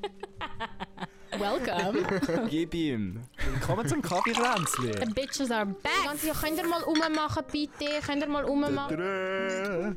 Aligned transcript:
Welcome. 1.38 2.46
Gib 2.50 2.74
ihm. 2.74 3.20
Willkommen 3.52 3.88
zum 3.88 4.02
Kaffeekränzli. 4.02 4.92
The 4.92 5.12
bitches 5.12 5.50
are 5.50 5.66
back. 5.66 5.92
Ganz, 6.04 6.22
ja, 6.24 6.34
könnt 6.34 6.58
ihr 6.58 6.66
mal 6.66 6.82
rummachen, 6.82 7.42
bitte? 7.50 7.86
Könnt 8.04 8.22
ihr 8.22 8.28
mal 8.28 8.44
rummachen? 8.44 9.96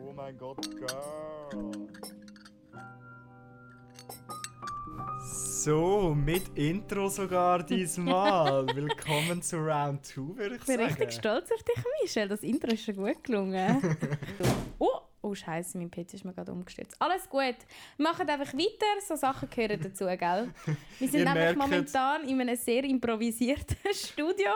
Oh 0.00 0.12
mein 0.14 0.36
Gott, 0.38 0.68
Girl. 0.76 1.76
So, 5.64 6.12
mit 6.16 6.42
Intro 6.58 7.08
sogar 7.08 7.62
diesmal. 7.62 8.66
Willkommen 8.74 9.42
zu 9.42 9.58
Round 9.58 10.04
2, 10.04 10.16
würde 10.36 10.54
ich 10.56 10.60
Ich 10.62 10.66
bin 10.66 10.76
sagen. 10.78 10.84
richtig 10.88 11.12
stolz 11.12 11.52
auf 11.52 11.62
dich, 11.62 11.84
Michelle. 12.02 12.28
Das 12.30 12.42
Intro 12.42 12.72
ist 12.72 12.84
schon 12.84 12.96
gut 12.96 13.22
gelungen. 13.22 13.96
Oh, 15.32 15.34
Scheiße, 15.34 15.78
mein 15.78 15.90
PC 15.90 16.14
ist 16.14 16.24
mir 16.24 16.32
gerade 16.32 16.52
umgestürzt. 16.52 16.94
Alles 17.00 17.28
gut. 17.28 17.56
Wir 17.96 18.02
machen 18.04 18.28
einfach 18.28 18.52
weiter. 18.54 18.86
So 19.06 19.16
Sachen 19.16 19.48
gehören 19.50 19.80
dazu, 19.82 20.04
gell? 20.06 20.50
Wir 20.98 21.08
sind 21.08 21.24
nämlich 21.24 21.56
momentan 21.56 22.28
in 22.28 22.40
einem 22.40 22.56
sehr 22.56 22.84
improvisierten 22.84 23.76
Studio. 23.92 24.50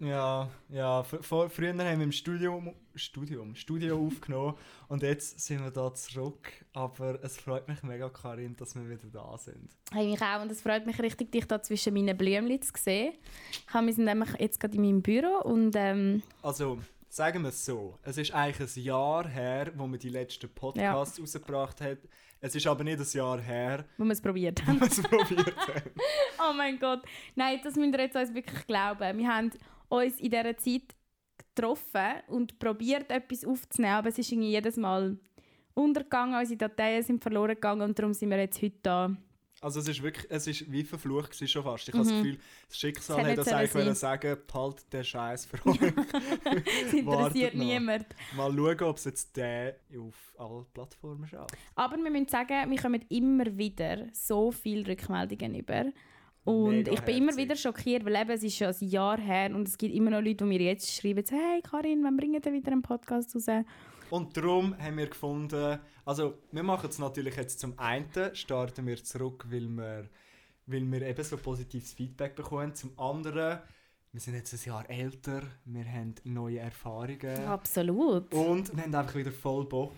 Ja, 0.00 0.48
ja. 0.70 1.02
fr- 1.02 1.48
früher 1.50 1.68
haben 1.70 1.78
wir 1.78 2.04
im 2.04 2.12
Studium, 2.12 2.74
Studium, 2.94 3.54
Studio 3.54 4.04
aufgenommen 4.06 4.54
und 4.88 5.02
jetzt 5.02 5.38
sind 5.38 5.62
wir 5.62 5.70
da 5.70 5.92
zurück. 5.94 6.50
Aber 6.72 7.22
es 7.22 7.36
freut 7.38 7.68
mich 7.68 7.82
mega, 7.82 8.08
Karin, 8.08 8.56
dass 8.56 8.74
wir 8.74 8.88
wieder 8.88 9.08
da 9.12 9.36
sind. 9.36 9.70
Hey, 9.92 10.08
mich 10.08 10.20
auch. 10.22 10.40
Und 10.42 10.50
es 10.50 10.62
freut 10.62 10.86
mich 10.86 10.98
richtig, 10.98 11.30
dich 11.30 11.44
da 11.46 11.60
zwischen 11.62 11.92
meinen 11.94 12.16
Blümchen 12.16 12.62
zu 12.62 12.72
sehen. 12.78 13.12
Wir 13.72 13.92
sind 13.92 14.06
nämlich 14.06 14.30
jetzt 14.40 14.58
gerade 14.58 14.74
in 14.76 14.82
meinem 14.82 15.02
Büro 15.02 15.40
und 15.44 15.74
ähm, 15.76 16.22
Also, 16.42 16.78
sagen 17.12 17.42
wir 17.42 17.50
es 17.50 17.64
so. 17.66 17.98
Es 18.02 18.16
ist 18.16 18.32
eigentlich 18.32 18.76
ein 18.76 18.82
Jahr 18.82 19.28
her, 19.28 19.70
wo 19.76 19.86
wir 19.86 19.98
die 19.98 20.08
letzten 20.08 20.48
Podcasts 20.48 21.20
rausgebracht 21.20 21.80
haben. 21.82 21.98
Es 22.40 22.54
ist 22.54 22.66
aber 22.66 22.84
nicht 22.84 22.98
ein 22.98 23.06
Jahr 23.12 23.38
her, 23.38 23.84
wo 23.98 24.04
wir 24.04 24.12
es 24.12 24.20
probiert 24.22 24.66
haben. 24.66 24.78
probiert 24.80 25.56
haben. 25.56 25.90
Oh 26.40 26.52
mein 26.54 26.78
Gott. 26.78 27.02
Nein, 27.36 27.60
das 27.62 27.76
müsst 27.76 27.94
ihr 27.94 28.00
jetzt 28.00 28.16
uns 28.16 28.34
wirklich 28.34 28.66
glauben. 28.66 29.18
Wir 29.18 29.28
haben 29.28 29.50
uns 29.90 30.18
in 30.18 30.30
dieser 30.30 30.56
Zeit 30.56 30.96
getroffen 31.54 32.22
und 32.28 32.58
probiert, 32.58 33.10
etwas 33.12 33.44
aufzunehmen, 33.44 33.94
aber 33.94 34.08
es 34.08 34.18
ist 34.18 34.32
irgendwie 34.32 34.50
jedes 34.50 34.76
Mal 34.76 35.18
untergegangen, 35.74 36.38
unsere 36.38 36.58
Dateien 36.58 37.02
sind 37.02 37.22
verloren 37.22 37.54
gegangen 37.54 37.82
und 37.82 37.98
darum 37.98 38.12
sind 38.12 38.30
wir 38.30 38.38
jetzt 38.38 38.60
heute 38.60 38.78
da. 38.82 39.16
Also 39.62 39.78
es 39.78 39.86
ist 39.86 40.02
wirklich, 40.02 40.26
es 40.28 40.48
ist 40.48 40.72
wie 40.72 40.82
verflucht 40.82 41.30
gewesen 41.30 41.46
schon 41.46 41.62
fast. 41.62 41.88
Ich 41.88 41.94
habe 41.94 42.02
das 42.04 42.12
Gefühl, 42.12 42.36
das 42.66 42.78
Schicksal 42.78 43.16
Mhm. 43.18 43.22
Es 43.22 43.24
hat 43.24 43.30
hätte 43.30 43.44
das 43.44 43.52
eigentlich 43.52 43.74
wollen 43.74 43.94
sagen, 43.94 44.36
behalt 44.44 44.92
den 44.92 45.04
Scheiß 45.04 45.46
für 45.46 45.66
euch. 45.66 45.78
Das 46.44 46.92
interessiert 46.92 47.54
niemand. 47.54 48.06
Mal 48.36 48.52
schauen, 48.52 48.82
ob 48.82 48.96
es 48.96 49.04
jetzt 49.04 49.36
der 49.36 49.76
auf 49.96 50.34
alle 50.36 50.66
Plattformen 50.74 51.28
schafft. 51.28 51.56
Aber 51.76 51.96
wir 51.96 52.10
müssen 52.10 52.26
sagen, 52.26 52.70
wir 52.70 52.78
kommen 52.78 53.04
immer 53.08 53.56
wieder 53.56 54.08
so 54.12 54.50
viele 54.50 54.84
Rückmeldungen 54.88 55.54
über. 55.54 55.84
Und 56.44 56.70
Mega 56.70 56.92
ich 56.94 57.00
bin 57.02 57.18
immer 57.18 57.26
herzig. 57.26 57.44
wieder 57.44 57.54
schockiert, 57.54 58.04
weil 58.04 58.16
eben, 58.16 58.30
es 58.30 58.42
ist 58.42 58.56
schon 58.56 58.66
ein 58.66 58.88
Jahr 58.88 59.20
her 59.20 59.54
und 59.54 59.68
es 59.68 59.78
gibt 59.78 59.94
immer 59.94 60.10
noch 60.10 60.20
Leute, 60.20 60.38
die 60.38 60.44
mir 60.44 60.60
jetzt 60.60 60.92
schreiben, 60.92 61.22
hey 61.30 61.62
Karin, 61.62 62.02
wann 62.02 62.16
bringen 62.16 62.44
wir 62.44 62.52
wieder 62.52 62.72
einen 62.72 62.82
Podcast 62.82 63.36
raus? 63.36 63.46
Und 64.10 64.36
darum 64.36 64.76
haben 64.76 64.98
wir 64.98 65.06
gefunden, 65.06 65.78
also 66.04 66.38
wir 66.50 66.62
machen 66.62 66.88
es 66.90 66.98
natürlich 66.98 67.36
jetzt 67.36 67.60
zum 67.60 67.78
einen, 67.78 68.34
starten 68.34 68.86
wir 68.86 69.02
zurück, 69.02 69.46
weil 69.48 69.68
wir, 69.68 70.08
weil 70.66 70.90
wir 70.90 71.02
eben 71.02 71.24
so 71.24 71.36
positives 71.36 71.92
Feedback 71.92 72.34
bekommen. 72.34 72.74
Zum 72.74 72.98
anderen, 72.98 73.60
wir 74.10 74.20
sind 74.20 74.34
jetzt 74.34 74.52
ein 74.52 74.60
Jahr 74.64 74.88
älter, 74.90 75.42
wir 75.64 75.84
haben 75.84 76.14
neue 76.24 76.58
Erfahrungen. 76.58 77.44
Absolut. 77.46 78.32
Und 78.34 78.74
wir 78.76 78.82
haben 78.82 78.94
einfach 78.94 79.14
wieder 79.14 79.32
voll 79.32 79.64
Bock. 79.64 79.94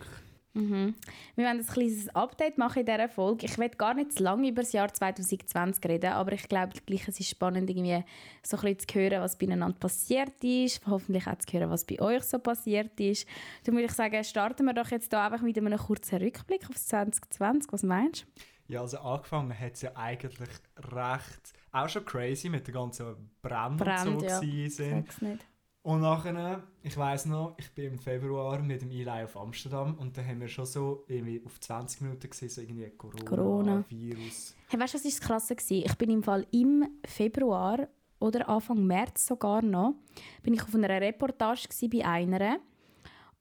Mhm. 0.54 0.94
Wir 1.34 1.44
werden 1.44 1.60
ein 1.60 1.66
kleines 1.66 2.08
Update 2.14 2.58
machen 2.58 2.80
in 2.80 2.86
dieser 2.86 3.08
Folge. 3.08 3.46
Ich 3.46 3.58
will 3.58 3.68
gar 3.70 3.94
nicht 3.94 4.12
zu 4.12 4.22
lange 4.22 4.48
über 4.48 4.62
das 4.62 4.72
Jahr 4.72 4.92
2020 4.92 5.84
reden, 5.84 6.12
aber 6.12 6.32
ich 6.32 6.48
glaube, 6.48 6.72
gleich 6.86 7.08
es 7.08 7.18
ist 7.18 7.28
spannend, 7.28 7.68
irgendwie 7.68 8.04
so 8.42 8.56
ein 8.56 8.62
bisschen 8.62 8.88
zu 8.88 8.94
hören, 8.94 9.20
was 9.20 9.36
beieinander 9.36 9.76
passiert 9.78 10.42
ist. 10.42 10.80
Hoffentlich 10.86 11.26
auch 11.26 11.38
zu 11.38 11.58
hören, 11.58 11.70
was 11.70 11.84
bei 11.84 12.00
euch 12.00 12.22
so 12.22 12.38
passiert 12.38 12.98
ist. 13.00 13.26
Darum 13.64 13.78
würde 13.78 13.86
ich 13.86 13.92
sagen, 13.92 14.22
starten 14.22 14.64
wir 14.64 14.74
doch 14.74 14.90
jetzt 14.90 15.12
da 15.12 15.26
einfach 15.26 15.42
mit 15.42 15.58
einem 15.58 15.76
kurzen 15.76 16.18
Rückblick 16.22 16.62
auf 16.62 16.74
das 16.74 16.86
2020. 16.86 17.72
Was 17.72 17.82
meinst 17.82 18.22
du? 18.22 18.72
Ja, 18.72 18.80
also 18.80 18.98
angefangen 18.98 19.58
hat 19.58 19.74
es 19.74 19.82
ja 19.82 19.90
eigentlich 19.94 20.40
recht, 20.40 21.52
auch 21.72 21.88
schon 21.88 22.04
crazy 22.04 22.48
mit 22.48 22.66
den 22.66 22.74
ganzen 22.74 23.30
Bränden 23.42 23.76
Brand, 23.76 24.08
und 24.08 24.20
so 24.20 24.26
ja. 24.26 24.40
sind. 24.70 25.06
Sag's 25.06 25.20
nicht. 25.20 25.44
Und 25.84 26.00
nachher, 26.00 26.62
ich 26.82 26.96
weiss 26.96 27.26
noch, 27.26 27.56
ich 27.58 27.70
bin 27.74 27.92
im 27.92 27.98
Februar 27.98 28.58
mit 28.60 28.80
dem 28.80 28.90
Eli 28.90 29.22
auf 29.22 29.36
Amsterdam 29.36 29.94
und 29.98 30.16
da 30.16 30.24
haben 30.24 30.40
wir 30.40 30.48
schon 30.48 30.64
so 30.64 31.04
irgendwie 31.08 31.42
auf 31.44 31.60
20 31.60 32.00
Minuten 32.00 32.30
gesehen, 32.30 32.48
so 32.48 32.62
irgendwie 32.62 32.88
Corona. 32.96 33.24
Corona-Virus. 33.24 34.56
Hey, 34.68 34.80
weißt 34.80 34.94
du, 34.94 34.98
was 34.98 35.04
ist 35.04 35.20
das 35.20 35.28
Krasse 35.28 35.54
gewesen? 35.54 35.84
Ich 35.84 35.94
bin 35.96 36.08
im 36.08 36.22
Fall 36.22 36.46
im 36.52 36.86
Februar 37.04 37.86
oder 38.18 38.48
Anfang 38.48 38.86
März 38.86 39.26
sogar 39.26 39.60
noch, 39.60 39.92
bin 40.42 40.54
ich 40.54 40.62
auf 40.62 40.74
einer 40.74 40.88
Reportage 40.88 41.68
bei 41.92 42.02
einer 42.02 42.60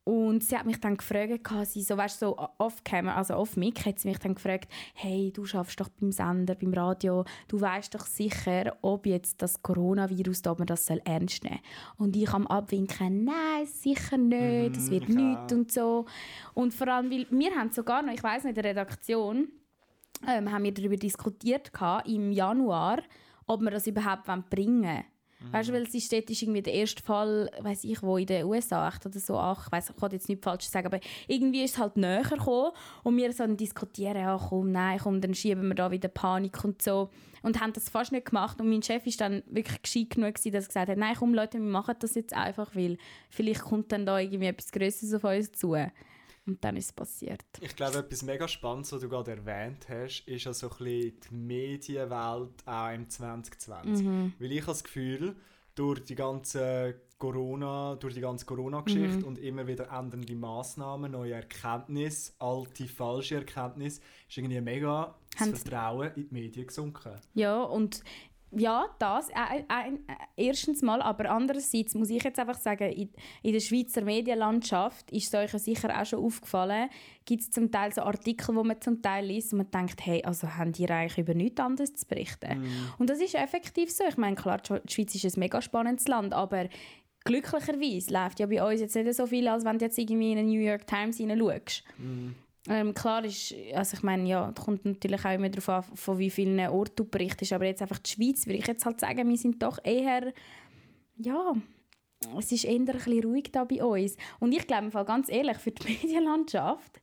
und 0.05 0.43
sie 0.43 0.57
hat 0.57 0.65
mich 0.65 0.81
dann 0.81 0.97
gefragt, 0.97 1.47
sie 1.67 1.81
so, 1.81 1.95
weißt, 1.95 2.19
so 2.19 2.37
off-camera, 2.57 3.15
also 3.15 3.35
off-mic, 3.35 3.85
hat 3.85 3.99
sie 3.99 4.09
mich 4.09 4.19
dann 4.19 4.35
gefragt, 4.35 4.69
hey, 4.93 5.31
du 5.31 5.45
schaffst 5.45 5.79
doch 5.79 5.87
beim 5.89 6.11
Sender, 6.11 6.55
beim 6.55 6.73
Radio, 6.73 7.23
du 7.47 7.61
weißt 7.61 7.95
doch 7.95 8.05
sicher, 8.05 8.75
ob 8.81 9.05
jetzt 9.05 9.41
das 9.41 9.61
Coronavirus, 9.61 10.41
da 10.41 10.55
man 10.57 10.67
das 10.67 10.85
soll 10.85 11.01
ernst 11.05 11.45
nehmen 11.45 11.59
Und 11.97 12.17
ich 12.17 12.33
am 12.33 12.47
Abwinken, 12.47 13.23
nein, 13.23 13.65
sicher 13.65 14.17
nicht, 14.17 14.75
es 14.75 14.91
wird 14.91 15.07
Mhm, 15.07 15.15
nichts 15.15 15.53
und 15.53 15.71
so. 15.71 16.05
Und 16.53 16.73
vor 16.73 16.89
allem, 16.89 17.09
weil 17.09 17.25
wir 17.29 17.55
haben 17.55 17.71
sogar 17.71 18.01
noch, 18.01 18.13
ich 18.13 18.23
weiß 18.23 18.43
nicht, 18.43 18.57
in 18.57 18.61
der 18.61 18.71
Redaktion, 18.71 19.47
ähm, 20.27 20.51
haben 20.51 20.63
wir 20.65 20.73
darüber 20.73 20.97
diskutiert 20.97 21.71
gehabt, 21.71 22.09
im 22.09 22.31
Januar, 22.31 23.01
ob 23.47 23.61
wir 23.61 23.71
das 23.71 23.87
überhaupt 23.87 24.25
bringen 24.49 24.83
wollen. 24.83 25.12
Weißt 25.51 25.69
du, 25.69 25.73
weil 25.73 25.83
es 25.83 25.93
ist, 25.93 26.11
dort 26.11 26.29
ist 26.29 26.41
irgendwie 26.41 26.61
der 26.61 26.73
erste 26.73 27.03
Fall, 27.03 27.49
weiß 27.59 27.83
ich 27.83 28.01
wo, 28.01 28.17
in 28.17 28.25
den 28.25 28.45
USA 28.45 28.87
echt 28.87 29.05
oder 29.05 29.19
so, 29.19 29.37
ach, 29.37 29.67
ich 29.67 29.71
weiss, 29.71 29.89
ich 29.89 29.95
kann 29.95 30.11
jetzt 30.11 30.29
nicht 30.29 30.43
falsch 30.43 30.65
sagen, 30.65 30.87
aber 30.87 30.99
irgendwie 31.27 31.63
ist 31.63 31.75
es 31.75 31.77
halt 31.77 31.97
näher 31.97 32.23
gekommen 32.23 32.71
und 33.03 33.17
wir 33.17 33.31
so 33.31 33.45
diskutieren, 33.47 34.17
ja 34.17 34.39
komm, 34.49 34.71
nein, 34.71 34.99
komm, 35.01 35.21
dann 35.21 35.33
schieben 35.33 35.67
wir 35.67 35.75
da 35.75 35.91
wieder 35.91 36.09
Panik 36.09 36.63
und 36.63 36.81
so 36.81 37.09
und 37.43 37.59
haben 37.61 37.73
das 37.73 37.89
fast 37.89 38.11
nicht 38.11 38.25
gemacht 38.25 38.59
und 38.59 38.69
mein 38.69 38.81
Chef 38.81 39.05
ist 39.05 39.21
dann 39.21 39.43
wirklich 39.47 39.81
gescheit 39.81 40.11
genug 40.11 40.35
gewesen, 40.35 40.53
dass 40.53 40.65
er 40.65 40.67
gesagt 40.67 40.89
hat, 40.89 40.97
nein, 40.97 41.15
komm 41.17 41.33
Leute, 41.33 41.59
wir 41.59 41.69
machen 41.69 41.95
das 41.99 42.15
jetzt 42.15 42.33
einfach, 42.33 42.75
weil 42.75 42.97
vielleicht 43.29 43.61
kommt 43.61 43.91
dann 43.91 44.05
da 44.05 44.19
irgendwie 44.19 44.47
etwas 44.47 44.71
Größeres 44.71 45.13
auf 45.13 45.23
uns 45.23 45.51
zu. 45.51 45.75
Und 46.45 46.63
dann 46.63 46.75
ist 46.75 46.85
es 46.87 46.91
passiert. 46.93 47.41
Ich 47.61 47.75
glaube, 47.75 47.99
etwas 47.99 48.21
mega 48.23 48.47
Spannendes, 48.47 48.91
was 48.91 49.01
du 49.01 49.07
gerade 49.09 49.31
erwähnt 49.31 49.87
hast, 49.87 50.23
ist 50.27 50.43
ja 50.43 50.53
so 50.53 50.69
ein 50.69 50.77
bisschen 50.77 51.19
die 51.29 51.33
Medienwelt 51.35 52.51
auch 52.65 52.91
im 52.93 53.09
2020. 53.09 54.05
Mhm. 54.05 54.33
Weil 54.39 54.51
ich 54.51 54.61
habe 54.61 54.71
das 54.73 54.83
Gefühl, 54.83 55.35
durch 55.75 56.03
die 56.03 56.15
ganze 56.15 57.01
Corona, 57.17 57.95
durch 57.95 58.13
die 58.13 58.19
ganze 58.21 58.45
Corona-Geschichte 58.45 59.19
Mhm. 59.19 59.23
und 59.23 59.39
immer 59.39 59.65
wieder 59.65 59.89
ändernde 59.89 60.35
Massnahmen, 60.35 61.13
neue 61.13 61.33
Erkenntnisse, 61.33 62.33
alte, 62.39 62.87
falsche 62.87 63.35
Erkenntnisse, 63.35 64.01
ist 64.27 64.37
irgendwie 64.37 64.59
mega 64.59 65.15
das 65.31 65.39
Haben- 65.41 65.55
Vertrauen 65.55 66.11
in 66.15 66.27
die 66.27 66.33
Medien 66.33 66.67
gesunken. 66.67 67.13
Ja, 67.33 67.63
und 67.63 68.03
ja, 68.55 68.85
das 68.99 69.29
äh, 69.29 69.33
äh, 69.59 69.93
äh, 69.93 70.47
erstens 70.47 70.81
mal, 70.81 71.01
aber 71.01 71.29
andererseits 71.29 71.95
muss 71.95 72.09
ich 72.09 72.23
jetzt 72.23 72.39
einfach 72.39 72.57
sagen, 72.57 72.91
in, 72.91 73.09
in 73.41 73.53
der 73.53 73.59
Schweizer 73.59 74.01
Medienlandschaft 74.01 75.11
ist 75.11 75.33
es 75.33 75.39
euch 75.39 75.53
ja 75.53 75.59
sicher 75.59 76.01
auch 76.01 76.05
schon 76.05 76.23
aufgefallen, 76.23 76.89
gibt 77.25 77.41
es 77.41 77.51
zum 77.51 77.71
Teil 77.71 77.93
so 77.93 78.01
Artikel, 78.01 78.55
wo 78.55 78.63
man 78.63 78.79
zum 78.81 79.01
Teil 79.01 79.25
liest 79.25 79.53
und 79.53 79.59
man 79.59 79.71
denkt, 79.71 80.05
hey, 80.05 80.23
also 80.23 80.47
haben 80.55 80.71
die 80.71 80.89
eigentlich 80.89 81.17
über 81.17 81.33
nichts 81.33 81.59
anderes 81.59 81.95
zu 81.95 82.05
berichten? 82.05 82.63
Und 82.97 83.09
das 83.09 83.19
ist 83.19 83.35
effektiv 83.35 83.91
so. 83.91 84.03
Ich 84.07 84.17
meine, 84.17 84.35
klar, 84.35 84.59
die 84.59 84.93
Schweiz 84.93 85.15
ist 85.15 85.37
ein 85.37 85.39
mega 85.39 85.61
spannendes 85.61 86.07
Land, 86.07 86.33
aber 86.33 86.67
glücklicherweise 87.23 88.13
läuft 88.13 88.39
ja 88.39 88.47
bei 88.47 88.63
uns 88.63 88.81
jetzt 88.81 88.95
nicht 88.95 89.13
so 89.13 89.25
viel, 89.27 89.47
als 89.47 89.65
wenn 89.65 89.79
du 89.79 89.85
jetzt 89.85 89.97
irgendwie 89.97 90.31
in 90.31 90.37
eine 90.37 90.47
New 90.47 90.59
York 90.59 90.85
Times 90.87 91.17
hineinschaust. 91.17 91.83
Ähm, 92.69 92.93
klar 92.93 93.25
ist, 93.25 93.53
also 93.73 93.97
ich 93.97 94.03
meine, 94.03 94.27
ja, 94.27 94.53
kommt 94.53 94.85
natürlich 94.85 95.25
auch 95.25 95.33
immer 95.33 95.49
darauf 95.49 95.69
an, 95.69 95.83
von 95.95 96.17
wie 96.17 96.29
vielen 96.29 96.59
Orten 96.59 96.95
du 96.95 97.05
berichtest, 97.05 97.51
aber 97.51 97.65
jetzt 97.65 97.81
einfach 97.81 97.99
die 97.99 98.11
Schweiz, 98.11 98.45
würde 98.45 98.59
ich 98.59 98.67
jetzt 98.67 98.85
halt 98.85 99.01
sagen, 99.01 99.27
wir 99.27 99.37
sind 99.37 99.61
doch 99.61 99.79
eher, 99.83 100.33
ja, 101.17 101.53
es 102.37 102.51
ist 102.53 102.63
eher 102.63 102.75
ein 102.75 102.85
bisschen 102.85 103.23
ruhig 103.23 103.51
da 103.51 103.65
bei 103.65 103.83
uns. 103.83 104.15
Und 104.39 104.53
ich 104.53 104.65
glaube, 104.65 104.91
ganz 105.03 105.29
ehrlich, 105.29 105.57
für 105.57 105.71
die 105.71 105.83
Medienlandschaft, 106.03 107.01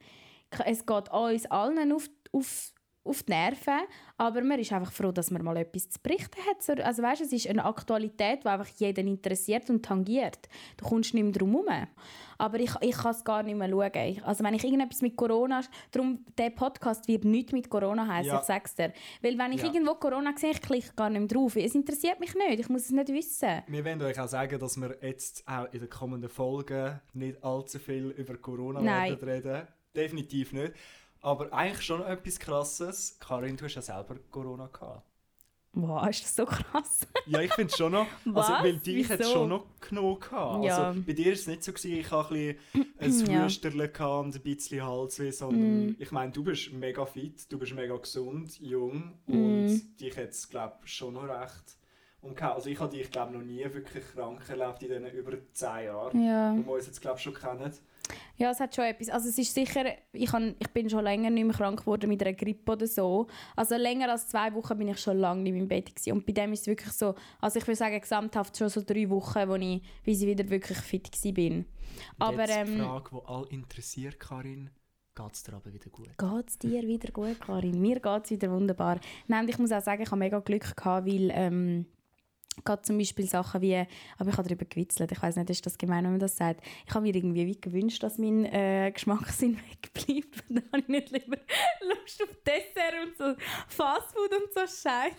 es 0.64 0.86
geht 0.86 1.12
uns 1.12 1.46
allen 1.46 1.92
auf, 1.92 2.08
auf, 2.32 2.72
auf 3.02 3.22
die 3.22 3.32
Nerven, 3.32 3.80
aber 4.18 4.42
man 4.42 4.58
ist 4.58 4.72
einfach 4.72 4.92
froh, 4.92 5.10
dass 5.10 5.30
man 5.30 5.42
mal 5.42 5.56
etwas 5.56 5.88
zu 5.88 5.98
berichten 6.02 6.38
hat. 6.48 6.62
So, 6.62 6.74
Also 6.74 7.02
weißt, 7.02 7.22
es 7.22 7.32
ist 7.32 7.48
eine 7.48 7.64
Aktualität, 7.64 8.44
die 8.44 8.48
einfach 8.48 8.68
jeden 8.78 9.08
interessiert 9.08 9.70
und 9.70 9.82
tangiert. 9.84 10.48
Du 10.76 10.84
kommst 10.84 11.14
nicht 11.14 11.22
mehr 11.22 11.32
drum 11.32 11.52
herum. 11.66 11.86
Aber 12.36 12.58
ich, 12.60 12.70
ich 12.82 12.96
kann 12.96 13.10
es 13.12 13.24
gar 13.24 13.42
nicht 13.42 13.56
mehr 13.56 13.68
schauen. 13.70 14.22
Also 14.24 14.44
wenn 14.44 14.54
ich 14.54 14.64
irgendetwas 14.64 15.00
mit 15.02 15.16
Corona... 15.16 15.62
Darum, 15.90 16.24
der 16.36 16.50
Podcast 16.50 17.06
wird 17.08 17.24
nichts 17.24 17.52
mit 17.52 17.68
Corona 17.70 18.06
heißen, 18.06 18.32
Ja. 18.32 18.38
ich 18.40 18.44
sag's 18.46 18.74
dir. 18.74 18.92
Weil 19.22 19.36
wenn 19.38 19.52
ich 19.52 19.60
Ja. 19.62 19.66
irgendwo 19.68 19.94
Corona 19.94 20.32
sehe, 20.36 20.50
ich 20.50 20.60
klicke 20.62 20.92
gar 20.94 21.08
nicht 21.10 21.20
mehr 21.20 21.28
drauf. 21.28 21.56
Es 21.56 21.74
interessiert 21.74 22.20
mich 22.20 22.34
nicht, 22.34 22.60
ich 22.60 22.68
muss 22.68 22.82
es 22.82 22.90
nicht 22.90 23.08
wissen. 23.08 23.62
Wir 23.66 23.84
wollen 23.84 24.00
euch 24.02 24.18
auch 24.20 24.28
sagen, 24.28 24.58
dass 24.58 24.76
wir 24.78 24.96
jetzt 25.02 25.42
auch 25.48 25.72
in 25.72 25.80
den 25.80 25.90
kommenden 25.90 26.30
Folgen 26.30 27.00
nicht 27.14 27.42
allzu 27.42 27.78
viel 27.78 28.10
über 28.10 28.36
Corona 28.36 28.80
Nein. 28.80 29.10
werden 29.12 29.28
reden. 29.28 29.68
Definitiv 29.96 30.52
nicht. 30.52 30.72
Aber 31.22 31.52
eigentlich 31.52 31.82
schon 31.82 32.02
etwas 32.02 32.38
Krasses. 32.38 33.16
Karin, 33.20 33.56
du 33.56 33.64
hast 33.64 33.74
ja 33.74 33.82
selber 33.82 34.16
Corona 34.30 34.66
gehabt. 34.68 35.02
Wow, 35.72 36.08
ist 36.08 36.24
das 36.24 36.34
so 36.34 36.44
krass? 36.46 37.06
Ja, 37.26 37.40
ich 37.42 37.52
finde 37.54 37.70
es 37.70 37.76
schon 37.78 37.92
noch. 37.92 38.06
Also, 38.26 38.52
Was? 38.52 38.64
weil 38.64 38.78
dich 38.78 39.08
hat 39.08 39.20
Wieso? 39.20 39.30
schon 39.32 39.48
noch 39.50 39.66
genommen. 39.80 40.18
gehabt. 40.18 40.64
Ja. 40.64 40.88
Also, 40.88 41.00
bei 41.02 41.12
dir 41.12 41.26
war 41.26 41.32
es 41.32 41.46
nicht 41.46 41.62
so, 41.62 41.72
gewesen, 41.72 41.92
ich 41.96 42.10
hatte 42.10 42.34
ein 42.34 42.56
bisschen 42.98 43.28
ein 43.28 43.32
Ja. 43.32 43.44
Hüsterle 43.44 43.88
gehabt 43.88 44.24
und 44.24 44.34
ein 44.34 44.42
bisschen 44.42 44.82
Halsweh, 44.84 45.30
sondern 45.30 45.86
Mm. 45.90 45.96
ich 46.00 46.10
meine, 46.10 46.32
du 46.32 46.42
bist 46.42 46.72
mega 46.72 47.06
fit, 47.06 47.52
du 47.52 47.58
bist 47.58 47.72
mega 47.74 47.96
gesund, 47.96 48.58
jung 48.60 49.12
Mm. 49.26 49.32
und 49.32 50.00
dich 50.00 50.16
hat 50.16 50.30
es, 50.30 50.48
glaube 50.48 50.74
ich, 50.84 50.92
schon 50.92 51.14
noch 51.14 51.28
recht 51.28 51.76
umgehauen. 52.20 52.54
Also, 52.54 52.68
ich 52.68 52.80
habe 52.80 52.90
dich, 52.96 53.08
glaube 53.08 53.32
noch 53.34 53.42
nie 53.44 53.62
wirklich 53.62 54.04
krank 54.12 54.42
erlebt 54.48 54.82
in 54.82 54.88
diesen 54.88 55.06
über 55.16 55.36
10 55.52 55.84
Jahren, 55.84 56.24
Ja. 56.26 56.52
wo 56.64 56.70
wir 56.70 56.72
uns 56.78 56.86
jetzt, 56.86 57.00
glaube 57.00 57.18
ich, 57.18 57.22
schon 57.22 57.34
kennen. 57.34 57.72
Ja, 58.36 58.50
es 58.50 58.60
hat 58.60 58.74
schon 58.74 58.84
etwas. 58.84 59.08
Also 59.08 59.28
es 59.28 59.38
ist 59.38 59.54
sicher, 59.54 59.84
ich, 60.12 60.32
han, 60.32 60.54
ich 60.58 60.68
bin 60.70 60.88
schon 60.88 61.04
länger 61.04 61.30
nicht 61.30 61.44
mehr 61.44 61.54
krank 61.54 61.80
geworden 61.80 62.08
mit 62.08 62.22
einer 62.22 62.32
Grippe 62.32 62.72
oder 62.72 62.86
so. 62.86 63.26
Also 63.56 63.76
länger 63.76 64.10
als 64.10 64.28
zwei 64.28 64.52
Wochen 64.54 64.78
bin 64.78 64.88
ich 64.88 64.98
schon 64.98 65.18
lange 65.18 65.42
nicht 65.42 65.52
mehr 65.52 65.62
im 65.62 65.68
Bett 65.68 65.94
gewesen. 65.94 66.12
Und 66.12 66.26
bei 66.26 66.32
dem 66.32 66.52
ist 66.52 66.62
es 66.62 66.66
wirklich 66.66 66.92
so, 66.92 67.14
also 67.40 67.58
ich 67.58 67.66
würde 67.66 67.76
sagen 67.76 68.00
gesamthaft 68.00 68.56
schon 68.56 68.68
so 68.68 68.82
drei 68.82 69.08
Wochen, 69.10 69.48
wo 69.48 69.54
ich, 69.56 69.82
bis 70.02 70.22
ich 70.22 70.28
wieder 70.28 70.48
wirklich 70.48 70.78
fit 70.78 71.10
war. 71.12 71.32
bin. 71.32 71.66
Aber 72.18 72.40
jetzt 72.40 72.56
die 72.56 72.72
ähm, 72.72 72.78
Frage, 72.78 73.10
die 73.12 73.26
alle 73.26 73.48
interessiert, 73.48 74.20
Karin, 74.20 74.70
geht 75.14 75.34
es 75.34 75.42
dir 75.42 75.54
aber 75.54 75.72
wieder 75.72 75.90
gut? 75.90 76.16
Geht 76.16 76.48
es 76.48 76.58
dir 76.58 76.82
wieder 76.82 77.12
gut, 77.12 77.40
Karin? 77.40 77.80
Mir 77.80 78.00
geht 78.00 78.24
es 78.24 78.30
wieder 78.30 78.50
wunderbar. 78.50 79.00
Nein, 79.26 79.48
ich 79.48 79.58
muss 79.58 79.72
auch 79.72 79.82
sagen, 79.82 80.02
ich 80.02 80.10
habe 80.10 80.18
mega 80.18 80.38
Glück 80.40 80.76
gehabt, 80.76 81.06
weil 81.06 81.30
ähm, 81.32 81.86
gerade 82.64 82.82
zum 82.82 82.98
Beispiel 82.98 83.26
Sachen 83.26 83.60
wie, 83.60 83.76
aber 84.18 84.30
ich 84.30 84.36
habe 84.36 84.48
darüber 84.48 84.64
gewitzelt, 84.64 85.10
ich 85.12 85.22
weiß 85.22 85.36
nicht, 85.36 85.50
ist 85.50 85.64
das 85.66 85.78
gemein, 85.78 86.04
wenn 86.04 86.12
man 86.12 86.20
das 86.20 86.36
sagt. 86.36 86.60
Ich 86.86 86.94
habe 86.94 87.02
mir 87.06 87.14
irgendwie 87.14 87.46
wie 87.46 87.60
gewünscht, 87.60 88.02
dass 88.02 88.18
mein 88.18 88.44
äh, 88.46 88.90
Geschmackssinn 88.92 89.58
wegbleibt. 89.70 90.44
Dann 90.48 90.62
habe 90.72 90.78
ich 90.82 90.88
nicht 90.88 91.10
lieber 91.10 91.36
Lust 91.88 92.22
auf 92.22 92.28
Dessert 92.46 92.94
und 93.04 93.16
so 93.16 93.34
Fastfood 93.68 94.30
und 94.32 94.52
so 94.54 94.60
Scheiß. 94.60 95.14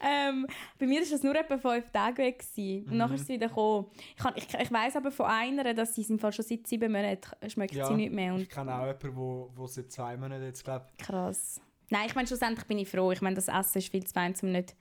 ähm, 0.00 0.46
bei 0.78 0.86
mir 0.86 1.00
war 1.00 1.08
das 1.10 1.22
nur 1.22 1.34
etwa 1.34 1.58
fünf 1.58 1.90
Tage 1.90 2.22
weg. 2.22 2.38
Gewesen. 2.38 2.88
Und 2.90 2.96
nachher 2.96 3.14
ist 3.14 3.22
es 3.22 3.28
wieder 3.28 3.48
gekommen. 3.48 3.86
Ich, 4.16 4.22
kann- 4.22 4.34
ich, 4.36 4.54
ich 4.54 4.70
weiss 4.72 4.96
aber 4.96 5.10
von 5.10 5.26
einer, 5.26 5.74
dass 5.74 5.94
sie 5.94 6.02
es 6.02 6.10
im 6.10 6.18
Fall 6.18 6.32
schon 6.32 6.44
seit 6.44 6.66
sieben 6.66 6.92
Monaten 6.92 7.50
schmeckt 7.50 7.74
Ja. 7.74 7.86
sie 7.86 7.94
nicht 7.94 8.12
mehr. 8.12 8.34
Und 8.34 8.42
Ich 8.42 8.50
kenne 8.50 8.74
auch 8.74 8.86
jemanden, 8.86 9.16
wo, 9.16 9.50
wo 9.54 9.66
seit 9.66 9.90
zwei 9.90 10.16
Monaten 10.16 10.44
jetzt, 10.44 10.64
glaube 10.64 10.86
Krass. 10.98 11.60
Nein, 11.90 12.06
ich 12.06 12.14
meine, 12.14 12.26
schlussendlich 12.26 12.66
bin 12.66 12.78
ich 12.78 12.88
froh. 12.88 13.12
Ich 13.12 13.20
meine, 13.20 13.36
das 13.36 13.48
Essen 13.48 13.78
ist 13.78 13.90
viel 13.90 14.04
zu 14.04 14.12
fein, 14.14 14.34
zum 14.34 14.50
nicht, 14.52 14.74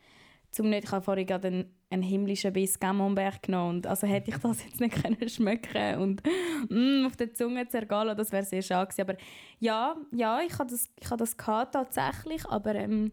zum 0.51 0.69
nicht. 0.69 0.86
Ich 0.86 0.92
habe 0.92 1.03
vorhin 1.03 1.25
gerade 1.25 1.48
einen, 1.48 1.75
einen 1.89 2.01
himmlischen 2.03 2.53
Biss 2.53 2.80
Camembert 2.80 3.42
genommen. 3.42 3.77
Und 3.77 3.88
also 3.88 4.06
hätte 4.07 4.31
ich 4.31 4.38
das 4.38 4.63
jetzt 4.63 4.80
nicht 4.80 4.95
können 5.03 5.30
schmecken 5.30 6.00
und 6.00 6.24
mm, 6.69 7.06
auf 7.06 7.15
der 7.15 7.33
Zunge 7.33 7.68
zergehen 7.68 8.15
das 8.15 8.31
wäre 8.31 8.44
sehr 8.44 8.62
schade 8.62 8.88
gewesen. 8.88 9.09
Aber 9.09 9.18
ja, 9.59 9.95
ja, 10.12 10.42
ich 10.42 10.57
habe 10.59 10.69
das, 10.69 10.89
ich 11.00 11.06
habe 11.07 11.18
das 11.18 11.38
gehabt, 11.38 11.74
tatsächlich, 11.74 12.45
aber 12.48 12.75
ähm, 12.75 13.12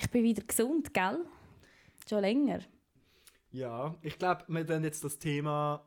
ich 0.00 0.10
bin 0.10 0.24
wieder 0.24 0.42
gesund, 0.42 0.92
gell? 0.92 1.24
Schon 2.08 2.20
länger. 2.20 2.60
Ja, 3.50 3.96
ich 4.02 4.18
glaube, 4.18 4.44
wir 4.48 4.64
dann 4.64 4.84
jetzt 4.84 5.04
das 5.04 5.18
Thema 5.18 5.84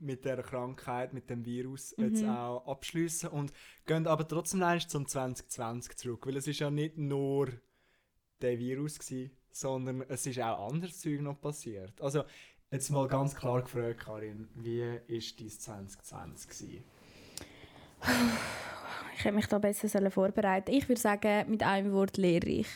mit 0.00 0.24
der 0.24 0.42
Krankheit, 0.42 1.12
mit 1.12 1.28
dem 1.28 1.44
Virus 1.44 1.94
jetzt 1.98 2.22
Mhm. 2.22 2.28
auch 2.30 2.66
abschließen 2.66 3.30
und 3.30 3.52
gehen 3.84 4.06
aber 4.06 4.26
trotzdem 4.26 4.62
einmal 4.62 4.80
zum 4.80 5.06
2020 5.06 5.96
zurück, 5.96 6.26
weil 6.26 6.36
es 6.36 6.46
ist 6.46 6.60
ja 6.60 6.70
nicht 6.70 6.96
nur 6.98 7.48
der 8.40 8.58
Virus 8.58 8.98
gsi, 8.98 9.30
sondern 9.50 10.02
es 10.08 10.26
ist 10.26 10.40
auch 10.40 10.72
anderes 10.72 11.00
Zeug 11.00 11.20
noch 11.20 11.40
passiert. 11.40 12.00
Also 12.00 12.24
jetzt 12.70 12.90
mal 12.90 13.08
ganz 13.08 13.34
klar 13.34 13.62
gefragt, 13.62 14.00
Karin, 14.00 14.48
wie 14.54 14.98
ist 15.08 15.40
dein 15.40 15.48
2020 15.48 16.50
gsi? 16.50 16.82
Ich 19.16 19.24
hätte 19.24 19.34
mich 19.34 19.46
da 19.46 19.58
besser 19.58 20.10
vorbereiten 20.10 20.70
Ich 20.70 20.88
würde 20.88 21.00
sagen, 21.00 21.50
mit 21.50 21.62
einem 21.62 21.92
Wort 21.92 22.16
lehrreich. 22.16 22.68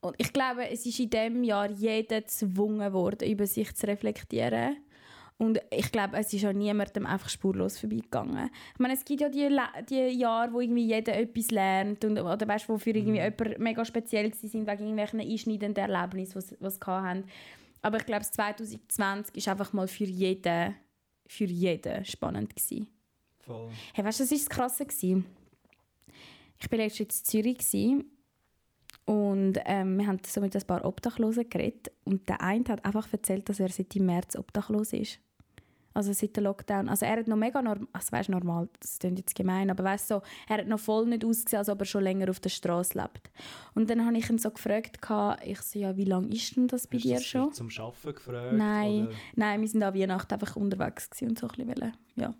Und 0.00 0.14
ich 0.18 0.32
glaube, 0.32 0.68
es 0.68 0.84
ist 0.84 1.00
in 1.00 1.10
diesem 1.10 1.42
Jahr 1.42 1.70
jeder 1.70 2.20
gezwungen 2.20 2.92
worden, 2.92 3.28
über 3.30 3.46
sich 3.46 3.74
zu 3.74 3.86
reflektieren. 3.86 4.76
Und 5.38 5.60
ich 5.70 5.92
glaube, 5.92 6.16
es 6.16 6.32
ist 6.32 6.46
auch 6.46 6.52
niemandem 6.54 7.04
einfach 7.04 7.28
spurlos 7.28 7.78
vorbeigegangen. 7.78 8.48
Ich 8.72 8.78
meine, 8.78 8.94
es 8.94 9.04
gibt 9.04 9.20
ja 9.20 9.28
die, 9.28 9.48
Le- 9.48 9.84
die 9.88 10.18
Jahre, 10.18 10.50
wo 10.52 10.60
irgendwie 10.60 10.86
jeder 10.86 11.14
etwas 11.14 11.50
lernt 11.50 12.02
und, 12.06 12.18
oder 12.18 12.48
weißt, 12.48 12.68
wo 12.70 12.78
für 12.78 12.90
irgendwie 12.90 13.18
jemand 13.20 13.58
mega 13.58 13.84
speziell 13.84 14.32
sind 14.32 14.66
wegen 14.66 14.82
irgendwelchen 14.82 15.20
einschneidenden 15.20 15.90
Erlebnissen, 15.90 16.42
die 16.58 16.70
sie 16.70 16.80
hatten. 16.86 17.24
Aber 17.82 17.98
ich 17.98 18.06
glaube, 18.06 18.20
das 18.20 18.32
2020 18.32 19.46
war 19.46 19.52
einfach 19.52 19.72
mal 19.74 19.86
für 19.86 20.04
jeden, 20.04 20.74
für 21.26 21.44
jeden 21.44 22.04
spannend. 22.06 22.56
Gewesen. 22.56 22.88
Voll. 23.40 23.68
Hey, 23.92 24.04
weißt 24.06 24.20
du, 24.20 24.24
das 24.24 24.30
war 24.30 24.38
das 24.38 24.48
Krasse. 24.48 24.86
Gewesen. 24.86 25.26
Ich 26.58 26.70
war 26.70 26.78
letztens 26.78 27.18
in 27.20 27.24
Zürich 27.26 27.58
gewesen, 27.58 28.04
und 29.04 29.60
ähm, 29.66 29.98
wir 29.98 30.06
haben 30.08 30.18
so 30.26 30.40
mit 30.40 30.56
ein 30.56 30.66
paar 30.66 30.84
Obdachlosen 30.84 31.48
geredet. 31.48 31.92
Und 32.04 32.28
der 32.28 32.40
eine 32.40 32.64
hat 32.66 32.84
einfach 32.84 33.06
erzählt, 33.12 33.48
dass 33.48 33.60
er 33.60 33.68
seit 33.68 33.94
März 33.94 34.34
obdachlos 34.34 34.92
ist. 34.92 35.20
Also 35.96 36.12
seit 36.12 36.36
dem 36.36 36.44
Lockdown. 36.44 36.88
Also 36.90 37.06
er 37.06 37.16
hat 37.16 37.26
noch 37.26 37.36
mega 37.36 37.62
normal, 37.62 37.86
also 37.92 38.12
weißt, 38.12 38.28
normal, 38.28 38.68
das 38.80 38.98
klingt 38.98 39.18
jetzt 39.18 39.34
gemein, 39.34 39.70
aber 39.70 39.82
weißt 39.84 40.08
so, 40.08 40.20
er 40.48 40.58
hat 40.58 40.66
noch 40.68 40.78
voll 40.78 41.06
nicht 41.06 41.24
ausgesehen, 41.24 41.58
als 41.58 41.68
ob 41.70 41.80
er 41.80 41.86
schon 41.86 42.02
länger 42.02 42.28
auf 42.28 42.38
der 42.38 42.50
Straße 42.50 42.98
lebt. 42.98 43.30
Und 43.74 43.88
dann 43.88 44.04
habe 44.04 44.16
ich 44.18 44.28
ihn 44.28 44.36
so 44.38 44.50
gefragt, 44.50 44.98
ich 45.44 45.60
so, 45.62 45.78
ja, 45.78 45.96
wie 45.96 46.04
lange 46.04 46.28
ist 46.28 46.54
denn 46.54 46.68
das 46.68 46.86
bei 46.86 46.98
Hast 46.98 47.04
dir 47.06 47.14
das 47.14 47.24
schon? 47.24 47.52
Zum 47.54 47.68
Arbeiten 47.78 48.14
gefragt? 48.14 48.52
Nein, 48.52 49.06
Oder? 49.06 49.14
nein, 49.36 49.60
wir 49.62 49.68
sind 49.68 49.82
an 49.82 49.94
Weihnachten 49.94 50.34
einfach 50.34 50.56
unterwegs 50.56 51.08
und 51.22 51.38
so 51.38 51.46
ein 51.48 51.54
bisschen, 51.56 51.68
wollen- 51.68 51.92
ja, 52.16 52.34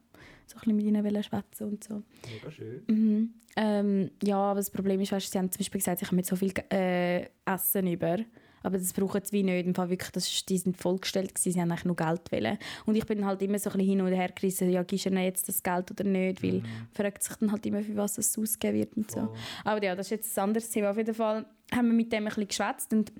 so 0.46 0.56
ein 0.56 0.60
bisschen 0.60 0.76
mit 0.76 0.86
ihnen 0.86 1.22
schwätzen 1.22 1.66
und 1.68 1.82
so. 1.82 2.02
Mega 2.30 2.50
schön. 2.50 2.82
Mhm. 2.88 3.34
Ähm, 3.56 4.10
ja, 4.22 4.36
aber 4.36 4.60
das 4.60 4.70
Problem 4.70 5.00
ist, 5.00 5.12
weißt, 5.12 5.32
sie 5.32 5.38
haben 5.38 5.50
zum 5.50 5.58
Beispiel 5.60 5.80
gesagt, 5.80 6.00
sie 6.00 6.06
haben 6.06 6.16
mit 6.16 6.26
so 6.26 6.36
viel 6.36 6.52
äh, 6.70 7.26
Essen 7.46 7.86
über. 7.86 8.18
Aber 8.62 8.78
das 8.78 8.92
brauchen 8.92 9.20
sie 9.24 9.32
wie 9.32 9.42
nicht. 9.42 9.66
Im 9.66 9.74
Fall 9.74 9.90
wirklich, 9.90 10.10
das 10.10 10.44
die 10.44 10.58
sind 10.58 10.76
vollgestellt 10.76 11.34
gewesen, 11.34 11.52
sie 11.52 11.60
haben 11.60 11.70
eigentlich 11.70 11.84
nur 11.84 11.96
Geld 11.96 12.32
wollen. 12.32 12.58
Und 12.84 12.96
ich 12.96 13.06
bin 13.06 13.24
halt 13.24 13.42
immer 13.42 13.58
so 13.58 13.70
ein 13.70 13.78
bisschen 13.78 13.88
hin 13.88 14.00
und 14.00 14.12
her 14.12 14.30
gerissen, 14.34 14.70
ja, 14.70 14.82
gibst 14.82 15.06
du 15.06 15.10
ihnen 15.10 15.24
jetzt 15.24 15.48
das 15.48 15.62
Geld 15.62 15.90
oder 15.90 16.04
nicht? 16.04 16.42
Weil 16.42 16.60
man 16.60 16.88
fragt 16.92 17.22
sich 17.22 17.36
dann 17.36 17.52
halt 17.52 17.64
immer, 17.66 17.82
für 17.82 17.96
was 17.96 18.18
es 18.18 18.36
ausgegeben 18.38 18.78
wird 18.78 18.96
und 18.96 19.10
so. 19.10 19.20
Voll. 19.20 19.34
Aber 19.64 19.84
ja, 19.84 19.94
das 19.94 20.06
ist 20.06 20.10
jetzt 20.10 20.38
ein 20.38 20.44
anderes 20.44 20.70
Thema. 20.70 20.90
Auf 20.90 20.96
jeden 20.96 21.14
Fall 21.14 21.46
haben 21.72 21.86
wir 21.86 21.94
mit 21.94 22.12
dem 22.12 22.24
ein 22.24 22.24
bisschen 22.26 22.48
geschwätzt 22.48 22.92
und 22.92 23.12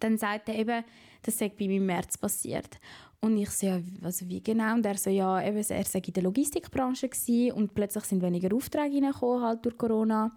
dann 0.00 0.18
sagt 0.18 0.48
er 0.48 0.56
eben, 0.56 0.84
das 1.22 1.38
sei 1.38 1.48
bei 1.48 1.66
mir 1.66 1.76
im 1.76 1.86
März 1.86 2.16
passiert. 2.18 2.78
Und 3.20 3.36
ich 3.36 3.50
so, 3.50 3.66
ja, 3.66 3.80
also 4.02 4.26
wie 4.28 4.42
genau? 4.42 4.74
Und 4.74 4.86
er 4.86 4.96
so, 4.96 5.10
ja, 5.10 5.46
eben, 5.46 5.56
er 5.56 5.84
sei 5.84 5.98
in 5.98 6.12
der 6.12 6.22
Logistikbranche 6.22 7.08
gewesen 7.08 7.52
und 7.52 7.74
plötzlich 7.74 8.04
sind 8.04 8.22
weniger 8.22 8.54
Aufträge 8.54 8.96
reingekommen, 8.96 9.42
halt 9.44 9.64
durch 9.64 9.76
Corona. 9.76 10.32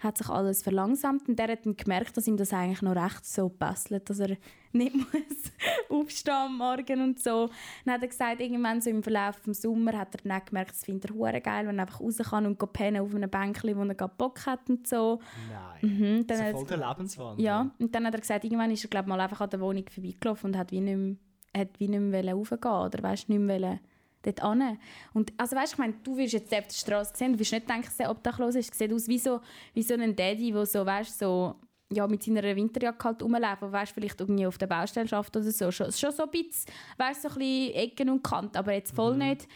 Hat 0.00 0.16
sich 0.16 0.28
alles 0.28 0.62
verlangsamt 0.62 1.28
und 1.28 1.40
er 1.40 1.48
hat 1.48 1.66
dann 1.66 1.76
gemerkt, 1.76 2.16
dass 2.16 2.28
ihm 2.28 2.36
das 2.36 2.52
eigentlich 2.52 2.82
noch 2.82 2.94
recht 2.94 3.26
so 3.26 3.48
passelt, 3.48 4.08
dass 4.08 4.20
er 4.20 4.36
nicht 4.72 4.94
muss 4.94 5.08
aufstehen 5.88 6.34
am 6.34 6.58
Morgen 6.58 7.00
und 7.02 7.18
so. 7.20 7.50
Dann 7.84 7.94
hat 7.94 8.02
er 8.02 8.08
gesagt, 8.08 8.40
irgendwann 8.40 8.80
so 8.80 8.90
im 8.90 9.02
Verlauf 9.02 9.40
des 9.40 9.62
Sommer 9.62 9.98
hat 9.98 10.14
er 10.14 10.20
dann 10.28 10.40
gemerkt, 10.44 10.70
das 10.70 10.84
findet 10.84 11.10
er 11.10 11.16
hure 11.16 11.40
geil, 11.40 11.66
wenn 11.66 11.78
er 11.78 11.82
einfach 11.82 12.00
raus 12.00 12.18
kann 12.18 12.46
und 12.46 12.72
pennen 12.72 13.02
auf 13.02 13.12
einem 13.12 13.28
Bänkchen, 13.28 13.76
wo 13.76 13.82
er 13.82 13.94
gerade 13.96 14.14
Bock 14.16 14.46
hat 14.46 14.68
und 14.70 14.86
so. 14.86 15.18
Nein. 15.50 15.90
Mhm, 15.98 16.26
Das 16.28 16.38
dann 16.38 16.46
ist 16.46 16.52
hat- 16.54 16.60
voll 16.68 16.78
der 16.78 16.88
Lebenswandel. 16.88 17.44
ja, 17.44 17.70
und 17.80 17.92
dann 17.94 18.06
hat 18.06 18.14
er 18.14 18.20
gesagt, 18.20 18.44
irgendwann 18.44 18.70
ist 18.70 18.84
er 18.84 18.90
glaub, 18.90 19.06
mal 19.08 19.20
einfach 19.20 19.40
an 19.40 19.50
der 19.50 19.60
Wohnung 19.60 19.84
vorbeigelaufen 19.92 20.50
und 20.52 20.56
hat 20.56 20.70
wie 20.70 20.80
nicht 20.80 20.96
mehr, 20.96 21.16
hat 21.62 21.80
wie 21.80 21.88
nicht 21.88 22.00
mehr 22.00 22.32
raufgehen 22.34 22.60
oder 22.72 23.02
weißt, 23.02 23.28
nicht 23.30 23.40
mehr 23.40 23.60
wollen 23.60 23.80
dort 24.22 24.40
hin. 24.40 24.78
Und 25.14 25.32
also 25.36 25.56
weißt, 25.56 25.74
ich 25.74 25.78
meine, 25.78 25.94
du 26.02 26.16
wirst 26.16 26.32
jetzt 26.32 26.54
auf 26.54 26.66
der 26.66 26.74
Straße 26.74 27.12
sehen, 27.14 27.32
du 27.32 27.38
wirst 27.38 27.52
nicht 27.52 27.68
denken, 27.68 27.84
dass 27.84 28.00
er 28.00 28.10
obdachlos 28.10 28.54
ist. 28.54 28.72
Es 28.72 28.78
sieht 28.78 28.92
aus 28.92 29.08
wie 29.08 29.18
so, 29.18 29.40
wie 29.74 29.82
so 29.82 29.94
ein 29.94 30.14
Daddy, 30.14 30.52
der 30.52 30.66
so, 30.66 30.84
weißt, 30.84 31.18
so 31.18 31.56
ja, 31.90 32.06
mit 32.06 32.22
seiner 32.22 32.42
Winterjacke 32.42 33.02
halt 33.04 33.22
rumläuft, 33.22 33.62
und 33.62 33.72
weißt, 33.72 33.92
vielleicht 33.92 34.20
irgendwie 34.20 34.46
auf 34.46 34.58
der 34.58 34.66
Baustelle 34.66 35.08
schafft 35.08 35.36
oder 35.36 35.50
so. 35.50 35.70
Schon, 35.70 35.90
schon 35.92 36.12
so 36.12 36.24
ein 36.24 36.30
bisschen, 36.30 36.70
weißt, 36.98 37.22
so 37.22 37.28
ein 37.28 37.34
bisschen 37.34 37.74
Ecken 37.74 38.10
und 38.10 38.22
Kanten, 38.22 38.56
aber 38.56 38.72
jetzt 38.72 38.94
voll 38.94 39.16
nicht, 39.16 39.48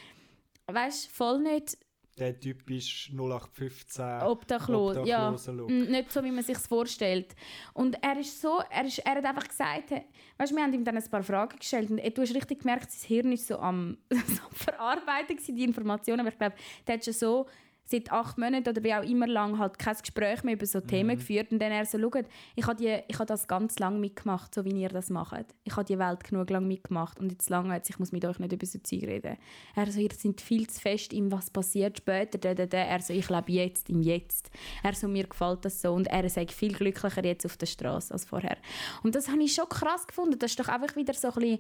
weißt, 0.67 1.09
voll 1.09 1.41
nicht 1.41 1.77
Der 2.23 2.39
Typ 2.39 2.71
ist 2.71 3.11
0815. 3.11 4.23
obdachlos, 4.23 4.97
ja. 5.05 5.27
Obdachlosen-Look. 5.27 5.69
Mm, 5.69 5.91
Nicht 5.91 6.13
so, 6.13 6.23
wie 6.23 6.31
man 6.31 6.45
sich 6.45 6.57
vorstellt. 6.57 7.35
Und 7.75 7.97
er 8.01 8.17
ist 8.21 8.41
so, 8.41 8.61
er, 8.71 8.85
ist, 8.85 9.01
er 9.01 9.17
hat 9.17 9.25
einfach 9.25 9.49
gesagt, 9.49 9.91
weißt, 10.39 10.55
wir 10.55 10.63
haben 10.63 10.73
ihm 10.73 10.85
dann 10.85 10.97
ein 10.97 11.11
paar 11.11 11.25
Fragen 11.25 11.59
gestellt 11.59 11.91
und 11.91 11.99
du 11.99 12.23
hast 12.23 12.33
richtig 12.33 12.61
gemerkt, 12.61 12.93
sein 12.93 13.09
Hirn 13.09 13.33
ist 13.33 13.49
so 13.49 13.59
am, 13.59 13.99
so 14.11 14.19
am 14.19 14.53
Verarbeiten 14.53 15.37
die 15.37 15.65
Informationen, 15.65 16.21
aber 16.21 16.29
ich 16.29 16.39
glaube, 16.39 16.55
der 16.87 16.95
hat 16.95 17.05
schon 17.05 17.15
so 17.15 17.47
seit 17.85 18.11
acht 18.11 18.39
Monaten 18.39 18.69
oder 18.69 18.83
wie 18.83 18.95
auch 18.95 19.03
immer 19.03 19.27
lang 19.27 19.59
halt 19.59 19.79
kein 19.79 19.97
Gespräch 19.97 20.45
mehr 20.45 20.55
über 20.55 20.65
so 20.67 20.81
Themen 20.81 21.17
geführt 21.17 21.53
und 21.53 21.59
dann 21.59 21.73
er 21.73 21.85
so, 21.85 21.99
schaut, 21.99 22.27
ich 22.55 22.67
habe 22.67 22.77
die- 22.77 23.03
ich 23.09 23.17
habe 23.17 23.27
das 23.27 23.47
ganz 23.49 23.79
lang 23.79 24.01
mitgemacht, 24.01 24.55
so 24.55 24.65
wie 24.65 24.71
ihr 24.81 24.89
das 24.89 25.11
macht. 25.11 25.45
Ich 25.65 25.73
habe 25.77 25.85
die 25.85 25.99
Welt 25.99 26.25
genug 26.25 26.49
lang 26.49 26.67
mitgemacht 26.67 27.19
und 27.21 27.31
jetzt 27.33 27.51
lange 27.51 27.75
jetzt, 27.75 27.91
ich 27.91 27.99
muss 27.99 28.13
mit 28.13 28.25
euch 28.25 28.39
nicht 28.39 28.53
über 28.53 28.65
so 28.65 28.79
Zeug 28.79 29.03
reden. 29.03 29.37
Er 29.75 29.91
so, 29.91 30.01
ihr 30.01 30.11
seid 30.17 30.41
viel 30.41 30.69
zu 30.71 30.81
fest 30.81 31.13
im 31.13 31.31
was 31.31 31.51
passiert 31.51 31.99
später, 31.99 32.39
da, 32.39 32.55
da, 32.55 32.67
da. 32.67 32.79
er 32.79 33.01
so, 33.01 33.13
ich 33.13 33.29
lebe 33.29 33.53
jetzt, 33.53 33.91
im 33.91 34.01
Jetzt. 34.01 34.51
Er 34.83 34.95
so, 34.95 35.09
mir 35.09 35.27
gefällt 35.27 35.65
das 35.65 35.83
so 35.83 35.93
und 35.93 36.07
er 36.07 36.29
sagt 36.31 36.53
viel 36.53 36.73
glücklicher 36.75 37.25
jetzt 37.25 37.45
auf 37.45 37.57
der 37.57 37.67
Straße 37.67 38.13
als 38.15 38.25
vorher. 38.25 38.57
Und 39.03 39.15
das 39.15 39.29
habe 39.29 39.43
ich 39.43 39.53
schon 39.55 39.69
krass 39.69 40.07
gefunden, 40.07 40.39
das 40.39 40.53
ist 40.53 40.61
doch 40.61 40.69
einfach 40.69 40.97
wieder 40.97 41.13
so 41.15 41.29
ein 41.29 41.35
bisschen, 41.35 41.59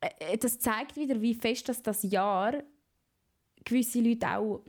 äh, 0.00 0.36
das 0.38 0.58
zeigt 0.58 0.96
wieder, 0.96 1.20
wie 1.20 1.34
fest 1.34 1.68
dass 1.68 1.82
das 1.82 2.02
Jahr 2.02 2.62
gewisse 3.64 4.00
Leute 4.00 4.28
auch 4.28 4.64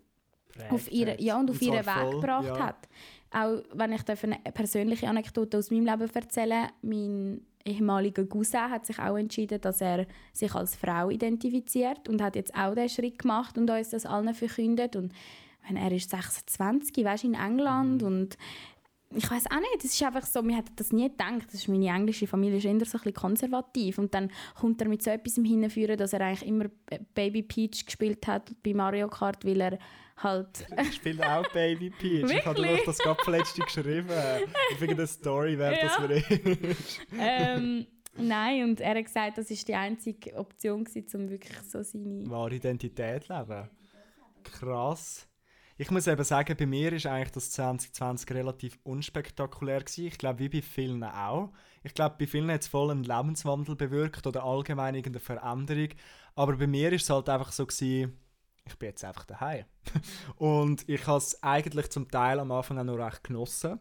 auf 0.70 0.92
ihre, 0.92 1.22
ja, 1.22 1.40
und 1.40 1.50
auf 1.50 1.62
ihren 1.62 1.86
Weg 1.86 2.12
gebracht 2.12 2.46
ja. 2.46 2.68
hat. 2.68 2.90
Auch 3.32 3.64
wenn 3.74 3.94
ich 3.94 4.02
eine 4.08 4.38
persönliche 4.54 5.08
Anekdote 5.08 5.58
aus 5.58 5.72
meinem 5.72 5.86
Leben 5.86 6.14
erzählen 6.14 6.68
mein 6.82 7.42
ehemaliger 7.66 8.26
Cousin 8.26 8.70
hat 8.70 8.86
sich 8.86 9.00
auch 9.00 9.18
entschieden, 9.18 9.62
dass 9.62 9.82
er 9.82 10.06
sich 10.34 10.54
als 10.54 10.76
Frau 10.76 11.10
identifiziert 11.10 12.10
und 12.10 12.22
hat 12.22 12.36
jetzt 12.36 12.54
auch 12.56 12.76
den 12.76 12.90
Schritt 12.90 13.20
gemacht 13.20 13.58
und 13.58 13.70
uns 13.70 13.90
das 13.90 14.06
allen 14.06 14.34
verkündet. 14.34 14.96
Und 14.96 15.14
wenn 15.68 15.78
er 15.78 15.92
ist 15.92 16.10
26, 16.10 17.04
weißt, 17.04 17.24
in 17.24 17.36
England 17.36 18.02
Mhm. 18.02 18.08
und 18.08 18.38
ich 19.16 19.30
weiß 19.30 19.46
auch 19.52 19.60
nicht, 19.60 19.86
es 19.86 19.94
ist 19.94 20.04
einfach 20.04 20.26
so, 20.26 20.44
wir 20.44 20.58
hätten 20.58 20.76
das 20.76 20.92
nie 20.92 21.08
gedacht, 21.08 21.46
das 21.48 21.54
ist 21.54 21.68
meine 21.68 21.88
englische 21.88 22.26
Familie 22.26 22.58
ist 22.58 22.66
eher 22.66 22.74
so 22.74 22.80
ein 22.80 23.04
bisschen 23.04 23.14
konservativ 23.14 24.00
und 24.00 24.14
dann 24.14 24.32
kommt 24.60 24.82
er 24.82 24.90
mit 24.90 25.04
so 25.04 25.12
etwas 25.12 25.36
Hinführen, 25.36 25.98
dass 25.98 26.14
er 26.14 26.22
eigentlich 26.22 26.48
immer 26.48 26.66
Baby 27.14 27.44
Peach 27.44 27.86
gespielt 27.86 28.26
hat 28.26 28.52
bei 28.64 28.74
Mario 28.74 29.08
Kart, 29.08 29.46
weil 29.46 29.62
er 29.62 29.80
halt 30.18 30.66
Ich 30.82 30.96
spiele 30.96 31.38
auch 31.38 31.48
Baby 31.52 31.90
Peach. 31.90 32.30
Ich 32.32 32.46
habe 32.46 32.62
dir 32.62 32.80
das 32.86 32.98
gerade 32.98 33.32
letzte 33.32 33.62
geschrieben. 33.62 34.10
Ich 34.72 34.78
finde, 34.78 34.96
eine 34.96 35.08
Story 35.08 35.58
wäre 35.58 35.78
das 35.82 35.98
Ja. 35.98 36.02
für 36.02 36.34
ihn. 36.36 36.76
ähm, 37.20 37.88
nein, 38.18 38.64
und 38.64 38.82
er 38.82 38.96
hat 38.96 39.06
gesagt, 39.06 39.38
das 39.38 39.50
ist 39.50 39.68
die 39.68 39.76
einzige 39.76 40.36
Option, 40.36 40.84
gewesen, 40.84 41.22
um 41.22 41.30
wirklich 41.30 41.58
so 41.62 41.82
seine... 41.84 42.30
Wahre 42.30 42.56
Identität 42.56 43.28
leben. 43.28 43.70
Krass. 44.44 45.28
Ich 45.76 45.90
muss 45.90 46.06
eben 46.06 46.24
sagen, 46.24 46.56
bei 46.56 46.66
mir 46.68 46.94
ist 46.94 47.08
eigentlich 47.08 47.32
das 47.32 47.50
2020 47.52 48.32
relativ 48.32 48.78
unspektakulär 48.84 49.80
gewesen. 49.80 50.06
Ich 50.06 50.18
glaube, 50.20 50.40
wie 50.40 50.50
bei 50.50 50.62
vielen 50.62 51.04
auch. 51.04 51.52
Ich 51.82 51.94
glaube, 51.96 52.16
bei 52.20 52.28
vielen 52.28 52.52
hat 52.52 52.62
es 52.62 52.68
voll 52.68 52.92
einen 52.92 53.04
Lebenswandel 53.04 53.76
bewirkt 53.76 54.28
oder 54.28 54.44
allgemein 54.44 54.94
irgendeine 54.96 55.20
Veränderung. 55.20 55.90
Aber 56.36 56.56
bei 56.58 56.68
mir 56.68 56.94
ist 56.94 57.04
es 57.04 57.10
halt 57.10 57.28
einfach 57.28 57.52
so 57.52 57.66
gewesen, 57.66 58.18
ich 58.66 58.76
bin 58.78 58.90
jetzt 58.90 59.04
einfach 59.04 59.26
daheim. 59.26 59.66
Und 60.38 60.88
ich 60.88 61.06
habe 61.08 61.18
es 61.18 61.42
eigentlich 61.44 61.90
zum 61.90 62.10
Teil 62.10 62.40
am 62.40 62.52
Anfang 62.52 62.78
auch 62.80 62.84
noch 62.84 62.98
recht 62.98 63.24
genossen, 63.24 63.80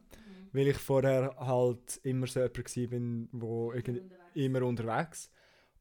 weil 0.52 0.68
ich 0.68 0.76
vorher 0.76 1.34
halt 1.38 1.98
immer 2.02 2.26
so 2.26 2.40
jemand 2.40 2.58
war, 2.76 2.86
bin, 2.88 3.28
wo 3.32 3.72
irgend- 3.72 4.02
immer 4.34 4.62
unterwegs. 4.62 5.30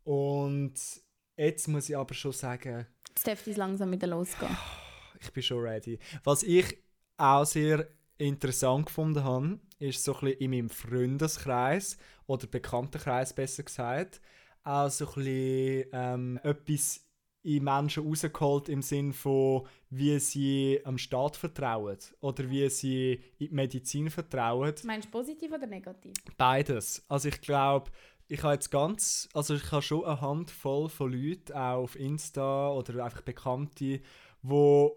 Und 0.04 0.74
jetzt 1.36 1.68
muss 1.68 1.90
ich 1.90 1.98
aber 1.98 2.14
schon 2.14 2.32
sagen, 2.32 2.88
Jetzt 3.10 3.28
dürfte 3.28 3.52
es 3.52 3.58
langsam 3.58 3.92
wieder 3.92 4.08
losgehen. 4.08 4.56
ich 5.20 5.32
bin 5.32 5.44
schon 5.44 5.60
ready. 5.62 6.00
Was 6.24 6.44
ich 6.44 6.78
auch 7.18 7.46
sehr 7.46 7.88
interessant 8.18 8.86
gefunden 8.86 9.24
habe, 9.24 9.60
ist 9.80 10.04
so 10.04 10.14
ein 10.16 10.20
bisschen 10.22 10.40
in 10.40 10.52
meinem 10.52 10.70
Freundeskreis 10.70 11.98
oder 12.28 12.48
Bekanntenkreis 12.48 13.34
besser 13.34 13.64
gesagt, 13.64 14.22
auch 14.64 14.90
so 14.90 15.08
ein 15.08 15.14
bisschen 15.16 15.90
ähm, 15.92 16.40
etwas 16.44 17.02
in 17.44 17.64
Menschen 17.64 18.08
rausgeholt 18.08 18.70
im 18.70 18.82
Sinn 18.82 19.14
von, 19.14 19.68
wie 19.90 20.20
sie 20.20 20.80
am 20.84 20.98
Staat 20.98 21.38
vertrauen 21.38 21.98
oder 22.20 22.50
wie 22.50 22.70
sie 22.70 23.14
in 23.40 23.48
die 23.48 23.54
Medizin 23.54 24.10
vertrauen. 24.10 24.74
Meinst 24.84 25.08
du 25.08 25.12
positiv 25.12 25.52
oder 25.52 25.68
negativ? 25.68 26.14
Beides. 26.38 27.04
Also 27.08 27.30
ich 27.30 27.42
glaube, 27.42 27.92
ich 28.28 28.44
habe 28.44 28.54
jetzt 28.54 28.70
ganz, 28.70 29.28
also 29.34 29.56
ich 29.56 29.72
habe 29.72 29.82
schon 29.82 30.06
eine 30.06 30.22
Handvoll 30.22 30.88
von 30.88 31.12
Leuten, 31.12 31.54
auch 31.54 31.84
auf 31.84 31.96
Insta 31.96 32.72
oder 32.72 33.04
einfach 33.04 33.22
Bekannte, 33.22 33.74
die 33.76 34.02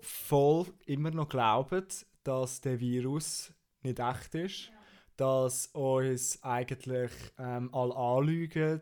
voll 0.00 0.66
immer 0.86 1.10
noch 1.10 1.28
glauben, 1.28 1.84
dass 2.22 2.60
der 2.60 2.78
Virus 2.80 3.52
nicht 3.82 3.98
echt 3.98 4.34
ist, 4.34 4.72
dass 5.16 5.66
uns 5.68 6.42
eigentlich 6.42 7.10
ähm, 7.38 7.74
alle 7.74 7.94
anlügen 7.94 8.80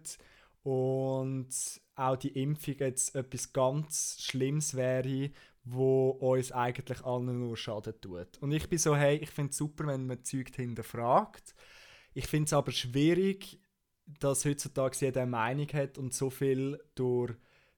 und 0.62 1.48
auch 1.94 2.16
die 2.16 2.40
Impfung 2.40 2.74
jetzt 2.78 3.14
etwas 3.14 3.52
ganz 3.52 4.18
Schlimmes 4.20 4.74
wäre, 4.74 5.30
wo 5.64 6.10
uns 6.10 6.52
eigentlich 6.52 7.04
allen 7.04 7.38
nur 7.38 7.56
Schaden 7.56 8.00
tut. 8.00 8.38
Und 8.40 8.52
ich 8.52 8.68
bin 8.68 8.78
so, 8.78 8.96
hey, 8.96 9.16
ich 9.16 9.30
finde 9.30 9.50
es 9.50 9.56
super, 9.56 9.86
wenn 9.86 10.06
man 10.06 10.24
Zeug 10.24 10.54
hinterfragt. 10.54 11.54
Ich 12.14 12.26
finde 12.26 12.46
es 12.46 12.52
aber 12.52 12.72
schwierig, 12.72 13.60
dass 14.06 14.44
heutzutage 14.44 14.96
jeder 15.00 15.22
eine 15.22 15.30
Meinung 15.30 15.68
hat 15.72 15.98
und 15.98 16.12
so 16.12 16.30
viel 16.30 16.80
durch, 16.94 17.34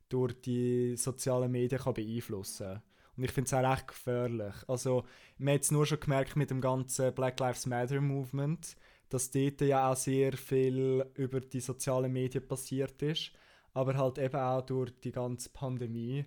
durch 0.09 0.41
die 0.41 0.97
sozialen 0.97 1.51
Medien 1.51 1.81
kann 1.81 1.95
beeinflussen 1.95 2.67
kann. 2.67 2.83
Und 3.17 3.25
ich 3.25 3.31
finde 3.31 3.47
es 3.47 3.55
auch 3.55 3.71
recht 3.71 3.89
gefährlich. 3.89 4.55
Also, 4.67 5.05
man 5.39 5.55
hat 5.55 5.63
es 5.63 5.71
nur 5.71 5.87
schon 5.87 6.01
gemerkt 6.01 6.37
mit 6.37 6.51
dem 6.51 6.61
ganzen 6.61 7.15
Black 7.15 7.39
Lives 7.39 7.67
Matter 7.67 8.01
Movement, 8.01 8.77
dass 9.15 9.31
dort 9.31 9.61
ja 9.61 9.93
auch 9.93 9.97
sehr 9.97 10.33
viel 10.33 11.07
über 11.15 11.41
die 11.41 11.61
sozialen 11.61 12.13
Medien 12.13 12.47
passiert 12.49 13.01
ist. 13.01 13.31
Aber 13.73 13.97
halt 13.97 14.19
eben 14.19 14.37
auch 14.37 14.63
durch 14.63 14.91
die 15.03 15.13
ganze 15.13 15.51
Pandemie 15.51 16.25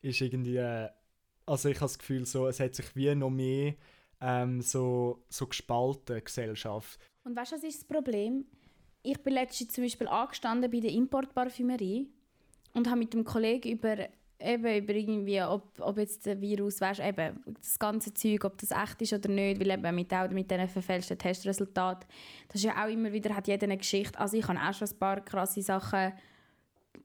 ist 0.00 0.22
irgendwie, 0.22 0.56
äh, 0.56 0.88
also 1.44 1.68
ich 1.68 1.76
habe 1.76 1.84
das 1.84 1.98
Gefühl, 1.98 2.24
so, 2.24 2.46
es 2.46 2.58
hat 2.58 2.74
sich 2.74 2.96
wie 2.96 3.14
noch 3.14 3.28
mehr 3.28 3.74
ähm, 4.22 4.62
so, 4.62 5.22
so 5.28 5.46
gespalten, 5.46 6.24
Gesellschaft. 6.24 6.98
Und 7.24 7.36
weißt 7.36 7.52
du, 7.52 7.56
was 7.56 7.64
ist 7.64 7.82
das 7.82 7.88
Problem? 7.88 8.46
Ich 9.02 9.22
bin 9.22 9.34
letztens 9.34 9.74
zum 9.74 9.84
Beispiel 9.84 10.08
angestanden 10.08 10.70
bei 10.70 10.80
der 10.80 10.92
Importparfümerie 10.92 12.08
und 12.72 12.88
habe 12.88 13.00
mit 13.00 13.12
dem 13.12 13.24
Kollegen 13.24 13.70
über, 13.70 14.08
eben 14.40 14.82
über 14.82 14.94
irgendwie, 14.94 15.42
ob, 15.42 15.80
ob 15.80 15.98
jetzt 15.98 16.26
der 16.26 16.40
Virus, 16.40 16.80
weißt, 16.80 17.00
eben 17.00 17.42
das 17.60 17.78
ganze 17.78 18.12
Zeug, 18.14 18.44
ob 18.44 18.58
das 18.58 18.70
echt 18.70 19.02
ist 19.02 19.12
oder 19.12 19.28
nicht, 19.28 19.60
weil 19.60 19.70
eben 19.70 19.94
mit, 19.94 20.10
mit 20.32 20.50
diesen 20.50 20.68
verfälschten 20.68 21.18
Testresultaten, 21.18 22.08
das 22.48 22.56
ist 22.56 22.64
ja 22.64 22.82
auch 22.84 22.88
immer 22.88 23.12
wieder, 23.12 23.34
hat 23.34 23.48
jeder 23.48 23.64
eine 23.64 23.76
Geschichte. 23.76 24.18
Also 24.18 24.36
ich 24.36 24.48
habe 24.48 24.58
auch 24.58 24.74
schon 24.74 24.88
ein 24.88 24.98
paar 24.98 25.20
krasse 25.20 25.62
Sachen 25.62 26.12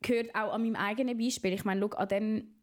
gehört, 0.01 0.33
auch 0.35 0.53
an 0.53 0.63
meinem 0.63 0.75
eigenen 0.75 1.17
Beispiel. 1.17 1.53
Ich 1.53 1.65
meine, 1.65 1.81
schau, 1.81 1.97
an 1.97 2.07
dem 2.07 2.54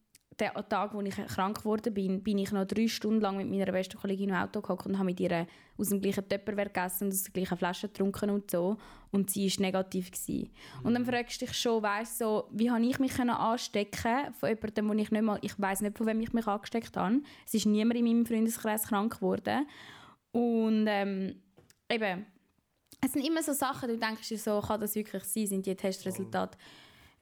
der 0.43 0.69
Tag, 0.69 0.95
wo 0.95 1.01
ich 1.01 1.15
krank 1.15 1.59
geworden 1.59 1.95
bin, 1.95 2.23
bin 2.23 2.39
ich 2.39 2.51
noch 2.53 2.67
drei 2.67 2.89
Stunden 2.89 3.21
lang 3.21 3.37
mit 3.37 3.49
meiner 3.49 3.71
besten 3.71 3.99
Kollegin 3.99 4.31
im 4.31 4.35
Auto 4.35 4.61
gehockt 4.61 4.87
und 4.87 4.99
habe 4.99 5.07
mit 5.07 5.21
ihr 5.21 5.47
aus 5.79 5.89
dem 5.89 6.01
gleichen 6.01 6.29
Tupperware 6.29 6.67
gegessen 6.67 7.05
und 7.05 7.13
aus 7.13 7.23
der 7.23 7.33
gleichen 7.33 7.57
Flasche 7.57 7.89
getrunken 7.89 8.31
und 8.31 8.51
so. 8.51 8.77
Und 9.11 9.31
sie 9.31 9.49
war 9.49 9.67
negativ. 9.67 10.11
Gewesen. 10.11 10.51
Und 10.83 10.95
dann 10.95 11.05
fragst 11.05 11.41
du 11.41 11.47
dich 11.47 11.57
schon, 11.57 11.83
weißt, 11.83 12.19
so, 12.19 12.49
wie 12.51 12.71
habe 12.71 12.85
ich 12.85 12.99
mich 12.99 13.15
können 13.15 13.31
anstecken 13.31 14.33
von 14.33 14.49
jemandem, 14.49 14.89
wo 14.89 14.93
ich 14.95 15.11
nicht 15.11 15.23
mal, 15.23 15.39
ich 15.43 15.59
weiß 15.59 15.83
nicht, 15.83 15.97
von 15.97 16.07
wem 16.07 16.21
ich 16.21 16.33
mich 16.33 16.47
angesteckt 16.47 16.97
habe. 16.97 17.21
Es 17.47 17.55
ist 17.55 17.67
niemand 17.67 17.99
in 17.99 18.05
meinem 18.05 18.27
Freundeskreis 18.27 18.87
krank 18.89 19.17
geworden. 19.17 19.67
Und 20.33 20.87
ähm, 20.89 21.41
eben, 21.91 22.27
es 23.01 23.13
sind 23.13 23.27
immer 23.27 23.43
so 23.43 23.53
Sachen, 23.53 23.89
du 23.89 23.99
denkst 23.99 24.29
dir 24.29 24.39
so, 24.39 24.61
kann 24.61 24.81
das 24.81 24.95
wirklich 24.95 25.25
sein, 25.25 25.47
sind 25.47 25.67
die 25.67 25.75
Testresultate 25.75 26.57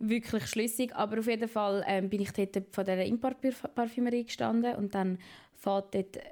wirklich 0.01 0.47
schlüssig. 0.47 0.95
Aber 0.97 1.21
auf 1.21 1.27
jeden 1.27 1.49
Fall 1.49 1.85
ähm, 1.87 2.09
bin 2.09 2.21
ich 2.21 2.33
dort 2.33 2.57
von 2.73 2.85
dieser 2.85 3.05
Importparfümerie 3.05 4.25
gestanden 4.25 4.75
und 4.77 4.95
dann 4.95 5.19
fährt 5.55 5.95
dort, 5.95 6.17
äh, 6.17 6.23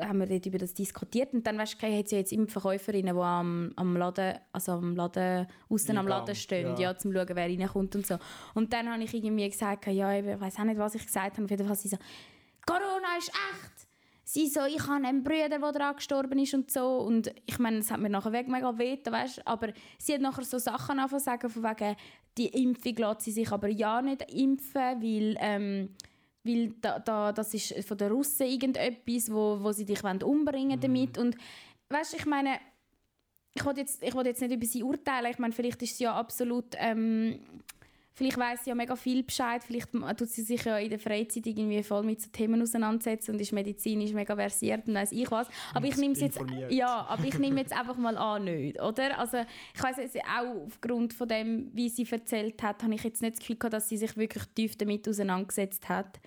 haben 0.00 0.20
wir 0.20 0.26
dort 0.26 0.46
über 0.46 0.58
das 0.58 0.74
diskutiert 0.74 1.34
und 1.34 1.46
dann 1.46 1.58
weißt 1.58 1.82
du, 1.82 1.86
hat 1.86 2.10
ja 2.12 2.18
jetzt 2.18 2.32
immer 2.32 2.46
Verkäuferinnen, 2.46 3.14
die 3.14 3.20
am, 3.20 3.72
am 3.74 3.96
Laden, 3.96 4.38
also 4.52 4.72
am 4.72 4.94
Laden, 4.94 5.48
außen 5.68 5.98
am 5.98 6.06
Laden 6.06 6.36
stehen, 6.36 6.76
ja. 6.76 6.78
ja. 6.78 6.96
zum 6.96 7.12
schauen, 7.12 7.28
wer 7.30 7.46
reinkommt 7.46 7.96
und 7.96 8.06
so. 8.06 8.16
Und 8.54 8.72
dann 8.72 8.88
habe 8.90 9.02
ich 9.02 9.12
irgendwie 9.12 9.48
gesagt, 9.48 9.86
ja, 9.88 10.12
ich 10.14 10.24
weiß 10.24 10.60
auch 10.60 10.64
nicht, 10.64 10.78
was 10.78 10.94
ich 10.94 11.04
gesagt 11.04 11.36
habe, 11.36 11.44
auf 11.44 11.50
jeden 11.50 11.66
Fall 11.66 11.76
sie 11.76 11.88
so, 11.88 11.98
Corona 12.64 13.16
ist 13.18 13.28
echt! 13.28 13.77
Sie 14.30 14.46
so, 14.46 14.60
ich 14.66 14.86
habe 14.86 15.06
einen 15.06 15.24
Bruder, 15.24 15.48
der 15.48 15.72
daran 15.72 15.96
gestorben 15.96 16.38
ist 16.38 16.52
und 16.52 16.70
so. 16.70 16.98
Und 16.98 17.32
ich 17.46 17.58
meine, 17.58 17.78
es 17.78 17.90
hat 17.90 17.98
mir 17.98 18.10
nachher 18.10 18.30
weg 18.30 18.46
mega 18.46 18.76
weh, 18.76 18.98
weißt 19.02 19.46
Aber 19.46 19.72
sie 19.96 20.12
hat 20.12 20.20
nachher 20.20 20.44
so 20.44 20.58
Sachen 20.58 20.98
angefangen 20.98 21.22
sagen, 21.22 21.48
von 21.48 21.62
wegen, 21.62 21.96
die 22.36 22.48
Impfung 22.48 22.94
lässt 22.96 23.22
sie 23.22 23.30
sich 23.30 23.50
aber 23.50 23.68
ja 23.68 24.02
nicht 24.02 24.30
impfen, 24.30 24.74
weil, 24.74 25.34
ähm, 25.40 25.94
weil 26.44 26.74
da, 26.78 26.98
da, 26.98 27.32
das 27.32 27.54
ist 27.54 27.82
von 27.88 27.96
den 27.96 28.12
Russen 28.12 28.48
irgendetwas, 28.48 29.32
wo, 29.32 29.60
wo 29.62 29.72
sie 29.72 29.86
dich 29.86 30.04
umbringen 30.04 30.78
damit. 30.78 31.16
Und 31.16 31.34
weißt 31.88 32.12
ich 32.12 32.26
meine, 32.26 32.58
ich 33.54 33.64
will 33.64 33.78
jetzt, 33.78 34.02
ich 34.02 34.14
will 34.14 34.26
jetzt 34.26 34.42
nicht 34.42 34.52
über 34.52 34.66
sie 34.66 34.82
urteilen. 34.82 35.30
Ich 35.30 35.38
meine, 35.38 35.54
vielleicht 35.54 35.80
ist 35.80 35.96
sie 35.96 36.04
ja 36.04 36.14
absolut... 36.14 36.74
Ähm, 36.76 37.40
Vielleicht 38.18 38.36
weiß 38.36 38.64
sie 38.64 38.70
ja 38.70 38.74
mega 38.74 38.96
viel 38.96 39.22
Bescheid, 39.22 39.62
vielleicht 39.62 39.92
tut 39.92 40.28
sie 40.28 40.42
sich 40.42 40.64
ja 40.64 40.76
in 40.78 40.90
der 40.90 40.98
Freizeit 40.98 41.46
irgendwie 41.46 41.80
voll 41.84 42.02
mit 42.02 42.20
so 42.20 42.28
Themen 42.32 42.60
auseinandersetzen 42.60 43.30
und 43.30 43.40
ist 43.40 43.52
medizinisch 43.52 44.12
mega 44.12 44.34
versiert 44.34 44.88
und 44.88 44.94
weiß 44.94 45.12
ich 45.12 45.30
was. 45.30 45.46
Aber 45.72 45.86
ich 45.86 45.96
nehme 45.96 46.14
jetzt, 46.14 46.40
ja, 46.68 47.06
aber 47.08 47.22
ich 47.22 47.38
nehme 47.38 47.60
jetzt 47.60 47.72
einfach 47.72 47.96
mal 47.96 48.18
an, 48.18 48.42
nicht, 48.42 48.82
oder? 48.82 49.16
Also 49.20 49.36
ich 49.72 49.80
weiß 49.80 49.98
jetzt 49.98 50.16
auch 50.16 50.66
aufgrund 50.66 51.12
von 51.12 51.28
dem, 51.28 51.70
wie 51.74 51.88
sie 51.88 52.08
erzählt 52.10 52.60
hat, 52.60 52.82
habe 52.82 52.92
ich 52.96 53.04
jetzt 53.04 53.22
nicht 53.22 53.34
das 53.34 53.38
Gefühl 53.38 53.56
gehabt, 53.56 53.74
dass 53.74 53.88
sie 53.88 53.96
sich 53.96 54.16
wirklich 54.16 54.42
tief 54.52 54.76
damit 54.76 55.08
auseinandergesetzt 55.08 55.88
hat. 55.88 56.18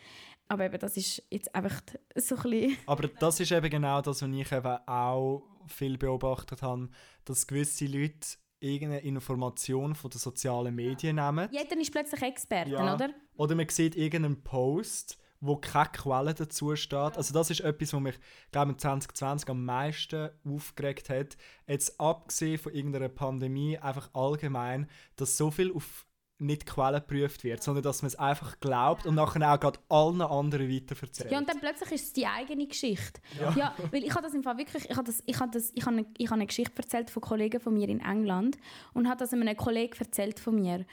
Aber 0.48 0.63
eben, 0.63 0.79
das 0.79 0.95
ist 0.95 1.21
jetzt 1.29 1.53
einfach 1.53 1.81
so 2.15 2.38
ein 2.38 2.41
bisschen... 2.43 2.77
Aber 2.86 3.10
das 3.10 3.38
ist 3.38 3.51
eben 3.51 3.69
genau 3.69 4.01
das, 4.01 4.21
was 4.21 4.29
ich 4.29 4.51
eben 4.53 4.77
auch 4.88 5.43
viel 5.67 5.98
beobachtet 5.98 6.62
habe, 6.62 6.88
dass 7.25 7.48
gewisse 7.48 7.86
Leute 7.88 8.38
irgendeine 8.62 9.01
Information 9.01 9.96
von 9.96 10.10
den 10.10 10.20
sozialen 10.20 10.74
Medien 10.75 11.18
nehmen. 11.18 11.50
Jeder 11.51 11.77
ist 11.80 11.91
plötzlich 11.91 12.22
Experte, 12.22 12.72
Ja. 12.72 12.96
oder? 12.96 13.10
Oder 13.36 13.56
man 13.56 13.68
sieht 13.70 13.96
irgendeinen 13.96 14.41
Post, 14.44 15.18
wo 15.41 15.58
keine 15.58 15.89
Quelle 15.89 16.34
dazu 16.36 16.75
steht. 16.75 17.18
Also 17.18 17.34
das 17.34 17.50
ist 17.50 17.62
etwas, 17.62 17.94
was 17.94 18.00
mich, 18.00 18.20
glaube 18.51 18.72
ich, 18.72 18.77
2020 18.77 19.50
am 19.50 19.65
meisten 19.65 20.30
aufgeregt 20.46 21.10
hat. 21.10 21.36
Jetzt 21.68 22.00
abgesehen 22.00 22.60
von 22.60 22.74
irgendeiner 22.74 23.10
Pandemie, 23.10 23.77
einfach 23.80 24.10
allgemein, 24.13 24.88
dass 25.15 25.38
so 25.38 25.50
viel 25.50 25.74
auf 25.74 26.06
nicht 26.41 26.65
quellenprüft 26.65 27.43
wird, 27.43 27.62
sondern 27.63 27.83
dass 27.83 28.01
man 28.01 28.07
es 28.07 28.15
einfach 28.15 28.60
glaubt 28.60 29.05
und 29.05 29.15
nachher 29.15 29.53
auch 29.53 29.60
gerade 29.60 29.79
allen 29.89 30.21
anderen 30.21 30.69
weiterverzählt. 30.69 31.31
Ja, 31.31 31.38
und 31.38 31.48
dann 31.48 31.60
plötzlich 31.60 31.91
ist 31.91 32.05
es 32.07 32.13
die 32.13 32.25
eigene 32.25 32.67
Geschichte. 32.67 33.21
Ja, 33.55 33.75
weil 33.91 34.03
ich 34.03 34.12
habe 34.12 34.24
das 34.24 34.33
im 34.33 34.43
Fall 34.43 34.57
wirklich, 34.57 34.89
ich 34.89 34.98
habe 34.98 35.05
das, 35.05 35.24
ich 35.25 35.39
habe 35.39 35.51
das, 35.51 35.71
ich 35.74 35.86
habe 35.86 35.98
eine, 35.98 36.05
ich 36.17 36.27
habe 36.27 36.36
eine 36.36 36.48
Geschichte 36.48 36.74
erzählt 36.77 37.10
von 37.10 37.21
Kollegen 37.21 37.60
von 37.60 37.74
mir 37.74 37.88
in 37.88 38.00
England 38.00 38.57
und 38.93 39.07
habe 39.07 39.19
das 39.19 39.33
einem 39.33 39.55
Kollegen 39.55 39.98
erzählt 39.98 40.39
von 40.39 40.55
mir. 40.55 40.86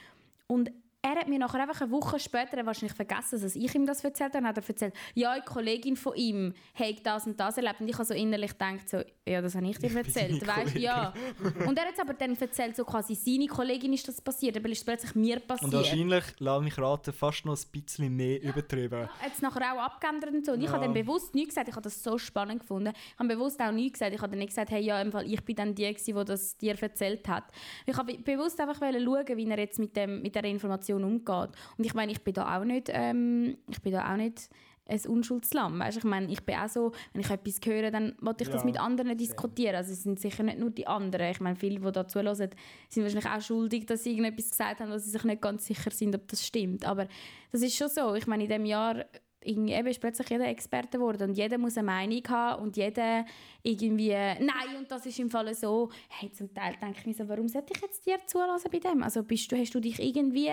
Und 0.47 0.71
er 1.01 1.15
hat 1.15 1.29
mir 1.29 1.39
nachher 1.39 1.61
einfach 1.61 1.79
eine 1.81 1.91
Woche 1.91 2.19
später, 2.19 2.57
er 2.57 2.65
wahrscheinlich 2.65 2.93
vergessen, 2.95 3.41
dass 3.41 3.55
ich 3.55 3.73
ihm 3.73 3.85
das 3.85 4.03
erzählt 4.03 4.33
habe, 4.33 4.45
hat 4.45 4.57
er 4.57 4.67
erzählt, 4.67 4.93
ja, 5.15 5.31
eine 5.31 5.41
Kollegin 5.43 5.95
von 5.95 6.13
ihm 6.15 6.53
hat 6.75 6.95
das 7.05 7.25
und 7.25 7.39
das 7.39 7.55
erlebt. 7.55 7.79
Und 7.79 7.87
ich 7.87 7.93
habe 7.95 8.03
so 8.03 8.13
innerlich 8.13 8.51
gedacht, 8.51 8.89
so, 8.89 9.01
ja, 9.25 9.41
das 9.41 9.55
habe 9.55 9.65
ich 9.69 9.77
dir 9.77 9.87
Ich 9.87 9.95
erzählt, 9.95 10.45
weißt 10.45 10.75
du, 10.75 10.79
ja. 10.79 11.13
Und 11.65 11.77
er 11.77 11.85
hat 11.85 11.93
es 11.93 11.99
aber 11.99 12.13
dann 12.15 12.35
erzählt, 12.35 12.75
so 12.75 12.83
quasi 12.83 13.15
seine 13.15 13.47
Kollegin 13.47 13.93
ist 13.93 14.07
das 14.09 14.19
passiert, 14.19 14.57
aber 14.57 14.67
ist 14.67 14.79
es 14.79 14.83
plötzlich 14.83 15.15
mir 15.15 15.39
passiert. 15.39 15.71
Und 15.71 15.79
wahrscheinlich, 15.79 16.23
lass 16.39 16.61
mich 16.61 16.77
raten, 16.77 17.13
fast 17.13 17.45
noch 17.45 17.57
ein 17.57 17.81
bisschen 17.81 18.13
mehr 18.13 18.41
übertrieben. 18.41 19.07
hat 19.07 19.31
es 19.33 19.41
nachher 19.41 19.73
auch 19.73 19.79
abgeändert 19.79 20.33
und 20.33 20.45
so. 20.45 20.51
Und 20.51 20.59
ich 20.59 20.65
Ja. 20.65 20.73
habe 20.73 20.83
dann 20.83 20.93
bewusst 20.93 21.33
nichts 21.33 21.51
gesagt. 21.55 21.69
Ich 21.69 21.75
habe 21.75 21.83
das 21.83 22.03
so 22.03 22.17
spannend 22.17 22.59
gefunden. 22.59 22.91
Ich 23.13 23.19
habe 23.19 23.29
bewusst 23.29 23.61
auch 23.61 23.71
nichts 23.71 23.99
gesagt. 23.99 24.13
Ich 24.13 24.21
habe 24.21 24.31
dann 24.31 24.39
nicht 24.39 24.49
gesagt, 24.49 24.69
hey, 24.71 24.81
ja, 24.83 25.01
im 25.01 25.13
Fall, 25.13 25.31
ich 25.31 25.41
bin 25.45 25.55
dann 25.55 25.73
die, 25.73 25.93
die 25.93 26.13
das 26.25 26.57
dir 26.57 26.75
erzählt 26.81 27.25
hat. 27.29 27.45
Ich 27.85 27.95
habe 27.95 28.17
bewusst 28.17 28.59
einfach 28.59 28.75
schauen, 28.79 29.37
wie 29.37 29.49
er 29.49 29.59
jetzt 29.59 29.79
mit, 29.79 29.95
dem, 29.95 30.21
mit 30.21 30.35
der 30.35 30.43
Information 30.43 30.88
umgeht. 30.95 31.49
Und 31.77 31.85
ich 31.85 31.93
meine, 31.93 32.11
ich 32.11 32.21
bin 32.21 32.33
da 32.33 32.57
auch 32.57 32.63
nicht, 32.63 32.89
ähm, 32.91 33.57
ich 33.69 33.81
bin 33.81 33.93
da 33.93 34.11
auch 34.11 34.17
nicht 34.17 34.49
ein 34.89 34.99
Unschuldslamm. 35.07 35.79
Weißt? 35.79 35.97
Ich 35.97 36.03
meine, 36.03 36.31
ich 36.31 36.43
bin 36.43 36.55
auch 36.55 36.67
so, 36.67 36.91
wenn 37.13 37.21
ich 37.21 37.29
etwas 37.29 37.59
höre, 37.63 37.91
dann 37.91 38.15
wollte 38.21 38.43
ich 38.43 38.49
das 38.49 38.61
Ja, 38.61 38.65
mit 38.65 38.79
anderen 38.79 39.17
diskutieren. 39.17 39.75
Also 39.75 39.93
es 39.93 40.03
sind 40.03 40.19
sicher 40.19 40.43
nicht 40.43 40.59
nur 40.59 40.71
die 40.71 40.87
anderen. 40.87 41.29
Ich 41.31 41.39
meine, 41.39 41.55
viele, 41.55 41.79
die 41.79 41.91
da 41.91 42.07
zuhören, 42.07 42.35
sind 42.35 42.55
wahrscheinlich 42.95 43.29
auch 43.29 43.41
schuldig, 43.41 43.85
dass 43.85 44.03
sie 44.03 44.11
irgendetwas 44.11 44.49
gesagt 44.49 44.79
haben, 44.79 44.91
wo 44.91 44.97
sie 44.97 45.09
sich 45.09 45.23
nicht 45.23 45.41
ganz 45.41 45.65
sicher 45.65 45.91
sind, 45.91 46.15
ob 46.15 46.27
das 46.27 46.45
stimmt. 46.45 46.85
Aber 46.85 47.07
das 47.51 47.61
ist 47.61 47.75
schon 47.75 47.89
so. 47.89 48.15
Ich 48.15 48.27
meine, 48.27 48.43
in 48.43 48.49
diesem 48.49 48.65
Jahr 48.65 49.05
irgendwie 49.43 49.73
eben 49.73 49.87
ist 49.87 50.01
plötzlich 50.01 50.29
jeder 50.29 50.47
Experte 50.47 50.97
geworden 50.97 51.29
und 51.29 51.35
jeder 51.35 51.57
muss 51.57 51.77
eine 51.77 51.85
Meinung 51.85 52.21
haben 52.27 52.63
und 52.63 52.77
jeder 52.77 53.25
irgendwie, 53.63 54.11
nein, 54.11 54.77
und 54.77 54.91
das 54.91 55.05
ist 55.05 55.19
im 55.19 55.29
Fall 55.29 55.53
so. 55.53 55.89
Hey, 56.09 56.31
zum 56.31 56.53
Teil 56.53 56.75
denke 56.81 56.99
ich 56.99 57.05
mir 57.05 57.13
so, 57.13 57.27
warum 57.27 57.47
sollte 57.47 57.73
ich 57.75 57.81
jetzt 57.81 58.05
dir 58.05 58.17
zulassen 58.25 58.69
bei 58.71 58.79
dem? 58.79 59.03
Also 59.03 59.23
bist 59.23 59.51
du, 59.51 59.57
hast 59.57 59.73
du 59.73 59.79
dich 59.79 59.99
irgendwie, 59.99 60.51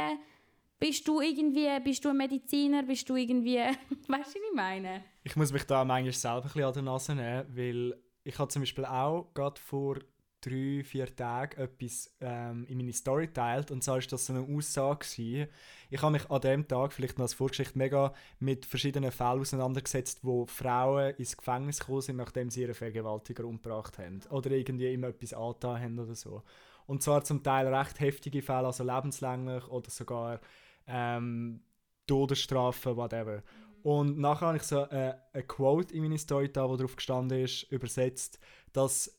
bist 0.79 1.07
du 1.09 1.21
irgendwie, 1.21 1.81
bist 1.81 2.05
du 2.05 2.11
ein 2.11 2.17
Mediziner, 2.17 2.83
bist 2.83 3.09
du 3.09 3.17
irgendwie, 3.17 3.57
weißt 3.59 3.75
du, 4.09 4.09
was 4.09 4.35
ich 4.35 4.55
meine? 4.55 5.03
Ich 5.25 5.37
muss 5.37 5.53
mich 5.53 5.65
da 5.65 5.85
manchmal 5.85 6.13
selber 6.13 6.37
ein 6.37 6.43
bisschen 6.45 6.65
an 6.65 6.73
der 6.75 6.83
Nase 6.83 7.15
nehmen, 7.15 7.47
weil 7.57 8.01
ich 8.23 8.39
habe 8.39 8.49
zum 8.49 8.63
Beispiel 8.63 8.85
auch 8.85 9.33
gerade 9.35 9.61
vor 9.61 9.99
drei, 10.41 10.83
vier 10.85 11.15
Tagen 11.15 11.61
etwas 11.61 12.15
ähm, 12.21 12.67
in 12.69 12.77
meine 12.77 12.93
Story 12.93 13.27
geteilt 13.27 13.71
und 13.71 13.83
zwar 13.83 13.97
war 13.97 14.03
das 14.03 14.27
so 14.27 14.33
eine 14.33 14.57
Aussage. 14.57 14.99
Gewesen. 14.99 15.49
Ich 15.91 16.03
habe 16.03 16.13
mich 16.13 16.31
an 16.31 16.41
dem 16.41 16.69
Tag, 16.69 16.93
vielleicht 16.93 17.19
noch 17.19 17.25
als 17.25 17.35
Vorgeschichte, 17.35 17.79
mega 17.79 18.15
mit 18.39 18.65
verschiedenen 18.67 19.13
Fällen 19.13 19.41
auseinandergesetzt, 19.41 20.21
wo 20.23 20.47
Frauen 20.47 21.15
ins 21.17 21.37
Gefängnis 21.37 21.81
gekommen 21.81 22.01
sind, 22.03 22.17
nachdem 22.17 22.51
sie 22.51 22.63
ihren 22.63 22.75
Vergewaltiger 22.75 23.45
umgebracht 23.45 23.99
haben 23.99 24.21
oder 24.31 24.51
irgendwie 24.51 24.93
ihm 24.93 25.05
etwas 25.05 25.33
angetan 25.33 25.81
haben 25.81 25.99
oder 25.99 26.15
so. 26.15 26.43
Und 26.87 27.03
zwar 27.03 27.25
zum 27.25 27.43
Teil 27.43 27.67
recht 27.73 27.99
heftige 28.01 28.43
Fälle, 28.43 28.67
also 28.67 28.85
lebenslänglich 28.85 29.67
oder 29.69 29.91
sogar 29.91 30.41
ähm, 30.87 31.63
Todesstrafe, 32.07 32.97
whatever. 32.97 33.43
Und 33.83 34.19
nachher 34.19 34.49
habe 34.49 34.57
ich 34.57 34.65
so 34.65 34.83
äh, 34.83 35.15
ein 35.33 35.47
Quote 35.47 35.95
in 35.95 36.03
meine 36.03 36.19
Story 36.19 36.53
da, 36.53 36.69
wo 36.69 36.77
drauf 36.77 36.97
gestanden 36.97 37.45
ist, 37.45 37.65
übersetzt, 37.71 38.41
dass 38.73 39.16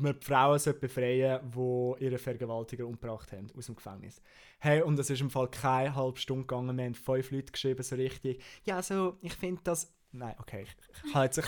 man 0.00 0.18
die 0.18 0.24
Frauen 0.24 0.60
befreien 0.80 1.40
die 1.50 2.04
ihre 2.04 2.18
Vergewaltiger 2.18 2.86
umgebracht 2.86 3.32
haben 3.32 3.48
aus 3.56 3.66
dem 3.66 3.76
Gefängnis. 3.76 4.20
Hey, 4.58 4.82
und 4.82 4.98
es 4.98 5.10
ist 5.10 5.20
im 5.20 5.30
Fall 5.30 5.48
keine 5.48 5.94
halbe 5.94 6.18
Stunde 6.18 6.42
gegangen, 6.42 6.76
wir 6.76 6.84
haben 6.84 6.94
fünf 6.94 7.30
Leute 7.30 7.52
geschrieben, 7.52 7.82
so 7.82 7.96
richtig, 7.96 8.42
ja, 8.64 8.82
so, 8.82 9.16
ich 9.20 9.34
finde 9.34 9.60
das... 9.64 9.94
Nein, 10.10 10.34
okay, 10.38 10.64
ich, 11.04 11.14
habe 11.14 11.26
jetzt... 11.26 11.38
ich 11.38 11.44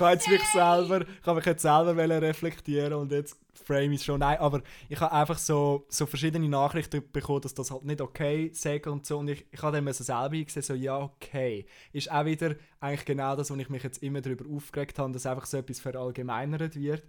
habe 0.00 0.12
jetzt 0.12 0.28
mich 0.28 0.44
selber, 0.52 1.00
ich 1.00 1.26
habe 1.26 1.36
mich 1.36 1.46
jetzt 1.46 1.62
selber 1.62 1.96
reflektieren 1.96 2.92
und 2.92 3.10
jetzt 3.10 3.36
frame 3.52 3.92
ich 3.92 4.04
schon. 4.04 4.20
Nein, 4.20 4.38
aber 4.38 4.62
ich 4.88 5.00
habe 5.00 5.12
einfach 5.12 5.38
so, 5.38 5.86
so 5.88 6.06
verschiedene 6.06 6.48
Nachrichten 6.48 7.02
bekommen, 7.10 7.40
dass 7.40 7.54
das 7.54 7.72
halt 7.72 7.84
nicht 7.84 8.00
okay 8.00 8.50
sei 8.54 8.80
und 8.86 9.04
so. 9.06 9.18
Und 9.18 9.28
ich, 9.28 9.44
ich 9.50 9.60
habe 9.62 9.76
dann 9.76 9.92
so 9.92 10.04
selber 10.04 10.36
gesehen, 10.36 10.62
so 10.62 10.74
ja, 10.74 10.98
okay. 10.98 11.66
Ist 11.92 12.10
auch 12.10 12.24
wieder 12.24 12.54
eigentlich 12.80 13.04
genau 13.04 13.34
das, 13.34 13.50
wo 13.50 13.56
ich 13.56 13.68
mich 13.68 13.82
jetzt 13.82 14.02
immer 14.02 14.20
darüber 14.20 14.44
aufgeregt 14.54 14.98
habe, 15.00 15.12
dass 15.12 15.26
einfach 15.26 15.46
so 15.46 15.56
etwas 15.56 15.80
verallgemeinert 15.80 16.76
wird. 16.76 17.02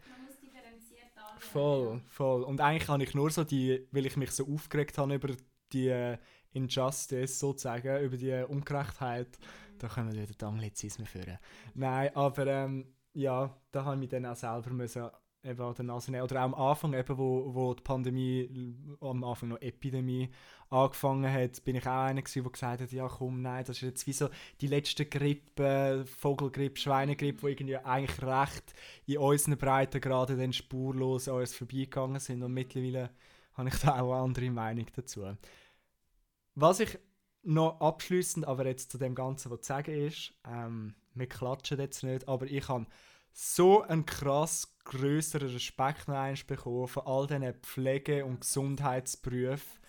Voll, 1.37 2.01
voll. 2.07 2.43
Und 2.43 2.59
eigentlich 2.59 2.87
habe 2.87 3.03
ich 3.03 3.13
nur 3.13 3.29
so 3.29 3.43
die, 3.43 3.87
weil 3.91 4.05
ich 4.05 4.17
mich 4.17 4.31
so 4.31 4.47
aufgeregt 4.47 4.97
habe 4.97 5.13
über 5.13 5.29
die 5.71 5.89
äh, 5.89 6.17
Injustice 6.55 7.39
sozusagen, 7.39 8.03
über 8.03 8.17
die 8.17 8.43
Ungerechtheit, 8.47 9.37
da 9.79 9.87
können 9.87 10.13
wir 10.13 10.21
wieder 10.21 10.33
die 10.33 10.45
Anglizismen 10.45 11.07
führen. 11.07 11.37
Nein, 11.73 12.15
aber 12.15 12.47
ähm, 12.47 12.85
ja, 13.13 13.55
da 13.71 13.85
habe 13.85 13.95
ich 13.95 13.99
mich 14.01 14.09
dann 14.09 14.25
auch 14.25 14.35
selber 14.35 14.71
müssen 14.71 15.09
eben 15.45 15.61
an 15.61 15.75
der 15.75 15.85
Nase 15.85 16.11
nehmen. 16.11 16.23
Oder 16.23 16.39
auch 16.39 16.45
am 16.45 16.53
Anfang, 16.55 16.93
eben, 16.93 17.17
wo, 17.17 17.53
wo 17.53 17.73
die 17.73 17.83
Pandemie, 17.83 18.75
am 18.99 19.23
Anfang 19.23 19.49
noch 19.49 19.61
Epidemie 19.61 20.29
angefangen 20.69 21.31
hat, 21.31 21.63
bin 21.63 21.75
ich 21.75 21.85
auch 21.85 22.05
einer 22.05 22.21
gewesen, 22.21 22.43
der 22.43 22.51
gesagt 22.51 22.81
hat, 22.81 22.91
ja 22.91 23.07
komm, 23.07 23.41
nein, 23.41 23.63
das 23.63 23.77
ist 23.77 23.83
jetzt 23.83 24.07
wie 24.07 24.13
so 24.13 24.29
die 24.61 24.67
letzte 24.67 25.05
Grippe, 25.05 26.03
Vogelgrippe, 26.05 26.79
Schweinegrippe, 26.79 27.45
die 27.45 27.51
irgendwie 27.51 27.77
eigentlich 27.77 28.21
recht 28.23 28.73
in 29.05 29.19
unseren 29.19 29.57
Breitengraden 29.57 30.39
dann 30.39 30.53
spurlos 30.53 31.29
an 31.29 31.35
uns 31.35 31.53
vorbeigegangen 31.53 32.19
sind 32.19 32.41
und 32.41 32.53
mittlerweile 32.53 33.11
habe 33.53 33.69
ich 33.69 33.75
da 33.75 33.99
auch 34.01 34.13
eine 34.13 34.23
andere 34.23 34.49
Meinung 34.49 34.87
dazu. 34.95 35.25
Was 36.55 36.79
ich 36.79 36.97
noch 37.43 37.79
abschließend 37.79 38.47
aber 38.47 38.65
jetzt 38.65 38.91
zu 38.91 38.97
dem 38.97 39.13
Ganzen, 39.13 39.51
was 39.51 39.61
zu 39.61 39.67
sagen 39.67 39.93
ist, 40.07 40.33
ähm, 40.49 40.95
wir 41.13 41.27
klatschen 41.27 41.79
jetzt 41.79 42.03
nicht, 42.03 42.27
aber 42.27 42.45
ich 42.45 42.67
habe 42.67 42.87
so 43.31 43.81
einen 43.81 44.05
krass 44.05 44.77
größeren 44.85 45.49
Respekt 45.49 46.07
noch 46.07 46.15
einmal 46.15 46.41
bekommen 46.47 46.87
von 46.87 47.03
all 47.05 47.27
diesen 47.27 47.53
Pflege- 47.61 48.25
und 48.25 48.41
Gesundheitsberufen. 48.41 49.79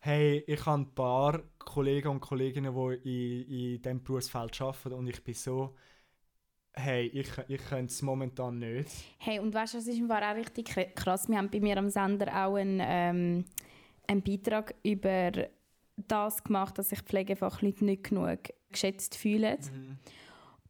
Hey, 0.00 0.42
ich 0.46 0.66
habe 0.66 0.82
ein 0.82 0.94
paar 0.94 1.42
Kollegen 1.58 2.08
und 2.08 2.20
Kolleginnen, 2.20 2.74
die 2.74 3.42
in, 3.42 3.76
in 3.76 3.82
diesem 3.82 4.02
Berufsfeld 4.02 4.60
arbeiten 4.60 4.92
und 4.94 5.06
ich 5.06 5.22
bin 5.22 5.34
so, 5.34 5.76
hey, 6.72 7.06
ich, 7.06 7.28
ich 7.48 7.64
könnte 7.68 7.92
es 7.92 8.02
momentan 8.02 8.58
nicht. 8.58 8.90
Hey, 9.18 9.38
und 9.38 9.54
weißt 9.54 9.74
du, 9.74 9.78
das 9.78 9.86
ist 9.86 10.06
Fall 10.06 10.24
auch 10.24 10.34
richtig 10.34 10.68
kr- 10.68 10.92
krass. 10.94 11.28
Wir 11.28 11.38
haben 11.38 11.50
bei 11.50 11.60
mir 11.60 11.76
am 11.76 11.90
Sender 11.90 12.28
auch 12.28 12.56
einen, 12.56 12.80
ähm, 12.82 13.44
einen 14.06 14.22
Beitrag 14.22 14.74
über 14.82 15.32
das 16.08 16.42
gemacht, 16.44 16.78
dass 16.78 16.90
sich 16.90 17.00
Pflegefachleute 17.00 17.84
nicht 17.84 18.04
genug 18.04 18.38
geschätzt 18.70 19.16
fühlen. 19.16 19.58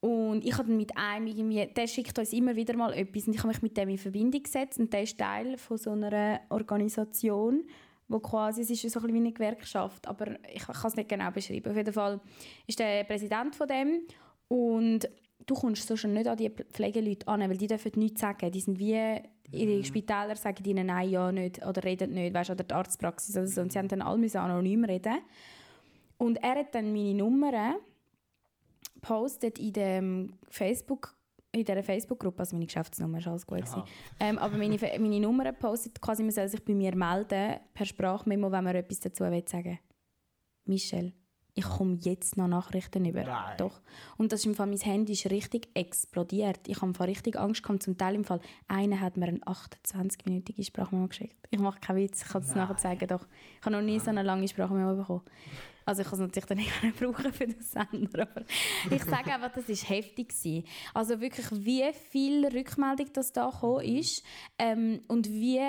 Und 0.01 0.47
ich 0.47 0.57
habe 0.57 0.69
dann 0.69 0.79
mit 0.79 0.97
einem 0.97 1.27
irgendwie, 1.27 1.66
der 1.66 1.87
schickt 1.87 2.19
uns 2.19 2.33
immer 2.33 2.57
wieder 2.57 2.75
mal 2.75 2.95
etwas 2.95 3.27
und 3.27 3.35
ich 3.35 3.40
habe 3.40 3.49
mich 3.49 3.61
mit 3.61 3.77
dem 3.77 3.90
in 3.90 3.99
Verbindung 3.99 4.43
gesetzt 4.43 4.79
und 4.79 4.93
der 4.93 5.03
ist 5.03 5.19
Teil 5.19 5.59
von 5.59 5.77
so 5.77 5.90
einer 5.90 6.40
Organisation, 6.49 7.64
wo 8.09 8.19
quasi, 8.19 8.62
es 8.62 8.71
ist 8.71 8.81
so 8.81 8.87
ein 8.87 9.03
bisschen 9.03 9.14
wie 9.14 9.19
eine 9.19 9.33
Gewerkschaft, 9.33 10.09
aber 10.09 10.38
ich 10.53 10.62
kann 10.66 10.87
es 10.87 10.97
nicht 10.97 11.09
genau 11.09 11.31
beschreiben. 11.31 11.71
Auf 11.71 11.77
jeden 11.77 11.93
Fall 11.93 12.19
ist 12.66 12.79
der 12.79 13.05
Präsident 13.05 13.55
von 13.55 13.69
dem 13.69 14.01
und 14.49 15.09
du 15.47 15.55
kommst 15.55 15.87
so 15.87 15.97
schon 15.97 16.14
nicht 16.14 16.27
an 16.27 16.38
die 16.38 16.49
Pflegeleute 16.51 17.29
an, 17.29 17.40
weil 17.40 17.59
die 17.59 17.66
dürfen 17.66 17.93
nichts 17.97 18.23
sagen. 18.23 18.51
Die 18.51 18.61
sind 18.61 18.79
wie, 18.79 19.21
ihre 19.53 19.85
Spitäler 19.85 20.37
sagen 20.37 20.65
ihnen 20.65 20.87
nein, 20.87 21.11
ja, 21.11 21.33
nicht 21.33 21.65
oder 21.65 21.83
reden 21.85 22.13
nicht, 22.13 22.35
weißt, 22.35 22.51
oder 22.51 22.65
die 22.65 22.75
Arztpraxis 22.75 23.37
oder 23.37 23.47
so. 23.47 23.61
Und 23.61 23.73
sie 23.73 23.79
haben 23.79 23.89
dann 23.89 24.03
alle 24.03 24.19
müssen 24.19 24.39
anonym 24.39 24.85
reden. 24.85 25.19
Und 26.19 26.37
er 26.43 26.57
hat 26.57 26.75
dann 26.75 26.93
meine 26.93 27.15
Nummer 27.15 27.77
postet 29.01 29.59
in 29.59 29.73
dem 29.73 30.35
Facebook 30.49 31.15
in 31.53 31.65
dieser 31.65 31.83
Facebook-Gruppe, 31.83 32.41
also 32.41 32.55
meine 32.55 32.67
Geschäftsnummer 32.67 33.19
ist 33.19 33.27
alles 33.27 33.45
gut 33.47 33.65
ähm, 34.21 34.39
aber 34.39 34.57
meine, 34.57 34.77
meine 34.79 35.21
Nummer 35.21 35.53
postet 35.53 36.01
quasi, 36.01 36.23
man 36.23 36.31
soll 36.31 36.49
sich 36.49 36.65
bei 36.65 36.75
mir 36.75 36.95
melden 36.95 37.57
per 37.75 37.87
Sprachmemo, 37.87 38.53
wenn 38.53 38.65
man 38.65 38.77
etwas 38.77 39.01
dazu 39.01 39.25
will 39.25 39.43
sagen. 39.49 39.81
Michelle, 40.65 41.13
ich 41.55 41.65
komme 41.65 41.99
jetzt 42.01 42.37
noch 42.37 42.49
Nachrichten 42.49 43.05
über. 43.05 43.25
Nein. 43.25 43.57
Doch. 43.59 43.81
Und 44.17 44.33
das 44.33 44.41
ist 44.41 44.47
im 44.47 44.55
Fall, 44.55 44.67
mein 44.67 44.79
Handy 44.79 45.13
ist 45.13 45.31
richtig 45.31 45.69
explodiert. 45.75 46.61
Ich 46.67 46.81
habe 46.81 47.07
richtig 47.07 47.39
Angst 47.39 47.63
gehabt. 47.63 47.83
Zum 47.83 47.97
Teil 47.97 48.15
im 48.15 48.25
Fall, 48.25 48.41
einer 48.69 49.01
hat 49.01 49.17
mir 49.17 49.27
eine 49.27 49.39
28-minütige 49.39 50.65
Sprachmemo 50.65 51.09
geschickt. 51.09 51.37
Ich 51.51 51.59
mache 51.59 51.81
keinen 51.81 51.99
Witz, 51.99 52.23
ich 52.23 52.29
kann 52.29 52.43
es 52.43 52.55
nachher 52.55 52.79
sagen. 52.79 53.07
Doch. 53.09 53.27
Ich 53.59 53.67
habe 53.67 53.77
noch 53.77 53.83
nie 53.83 53.99
so 53.99 54.11
eine 54.11 54.23
lange 54.23 54.47
Sprachmemo 54.49 54.97
bekommen. 54.97 55.23
Also 55.85 56.03
ich 56.03 56.09
kann 56.09 56.21
es 56.21 56.21
natürlich 56.21 56.47
dann 56.47 56.59
nicht 56.59 56.73
brauchen 57.01 57.33
für 57.33 57.47
den 57.47 57.61
Sender, 57.61 58.23
aber 58.23 58.45
ich 58.91 59.03
sage 59.03 59.33
einfach, 59.33 59.53
das 59.53 59.69
war 59.69 59.97
heftig. 59.97 60.29
Gewesen. 60.29 60.65
Also 60.95 61.21
wirklich, 61.21 61.47
wie 61.51 61.93
viel 61.93 62.47
Rückmeldung 62.47 63.13
das 63.13 63.33
da 63.33 63.49
gekommen 63.49 63.85
ist 63.85 64.23
ähm, 64.59 65.01
und 65.09 65.29
wie, 65.29 65.61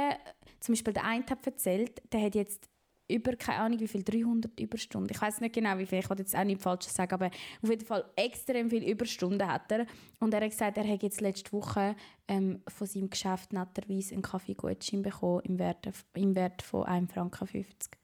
zum 0.60 0.74
Beispiel 0.74 0.94
der 0.94 1.06
eine 1.06 1.26
hat 1.26 1.46
erzählt, 1.46 2.02
der 2.12 2.22
hat 2.22 2.36
jetzt 2.36 2.70
über, 3.12 3.36
keine 3.36 3.60
Ahnung 3.60 3.80
wie 3.80 3.88
viel, 3.88 4.04
300 4.04 4.60
Überstunden. 4.60 5.12
Ich 5.14 5.22
weiß 5.22 5.42
nicht 5.42 5.54
genau 5.54 5.78
wie 5.78 5.86
viel, 5.86 6.00
ich 6.00 6.10
wollte 6.10 6.24
jetzt 6.24 6.36
auch 6.36 6.44
nichts 6.44 6.64
Falsches 6.64 6.94
sagen, 6.94 7.14
aber 7.14 7.28
auf 7.28 7.70
jeden 7.70 7.86
Fall 7.86 8.06
extrem 8.16 8.70
viele 8.70 8.88
Überstunden 8.88 9.48
hat 9.48 9.72
er. 9.72 9.86
Und 10.20 10.34
er 10.34 10.42
hat 10.42 10.50
gesagt, 10.50 10.78
er 10.78 10.88
hat 10.88 11.04
jetzt 11.04 11.22
letzte 11.22 11.52
Woche 11.52 11.96
ähm, 12.28 12.62
von 12.68 12.88
seinem 12.88 13.10
Geschäft 13.10 13.54
netterweise 13.54 14.14
einen 14.14 14.22
Kaffeegutschein 14.22 15.02
bekommen 15.02 15.42
im 15.46 15.60
Wert, 15.60 15.88
im 16.16 16.36
Wert 16.36 16.62
von 16.62 16.84
1,50 16.84 17.14
Franken. 17.14 18.01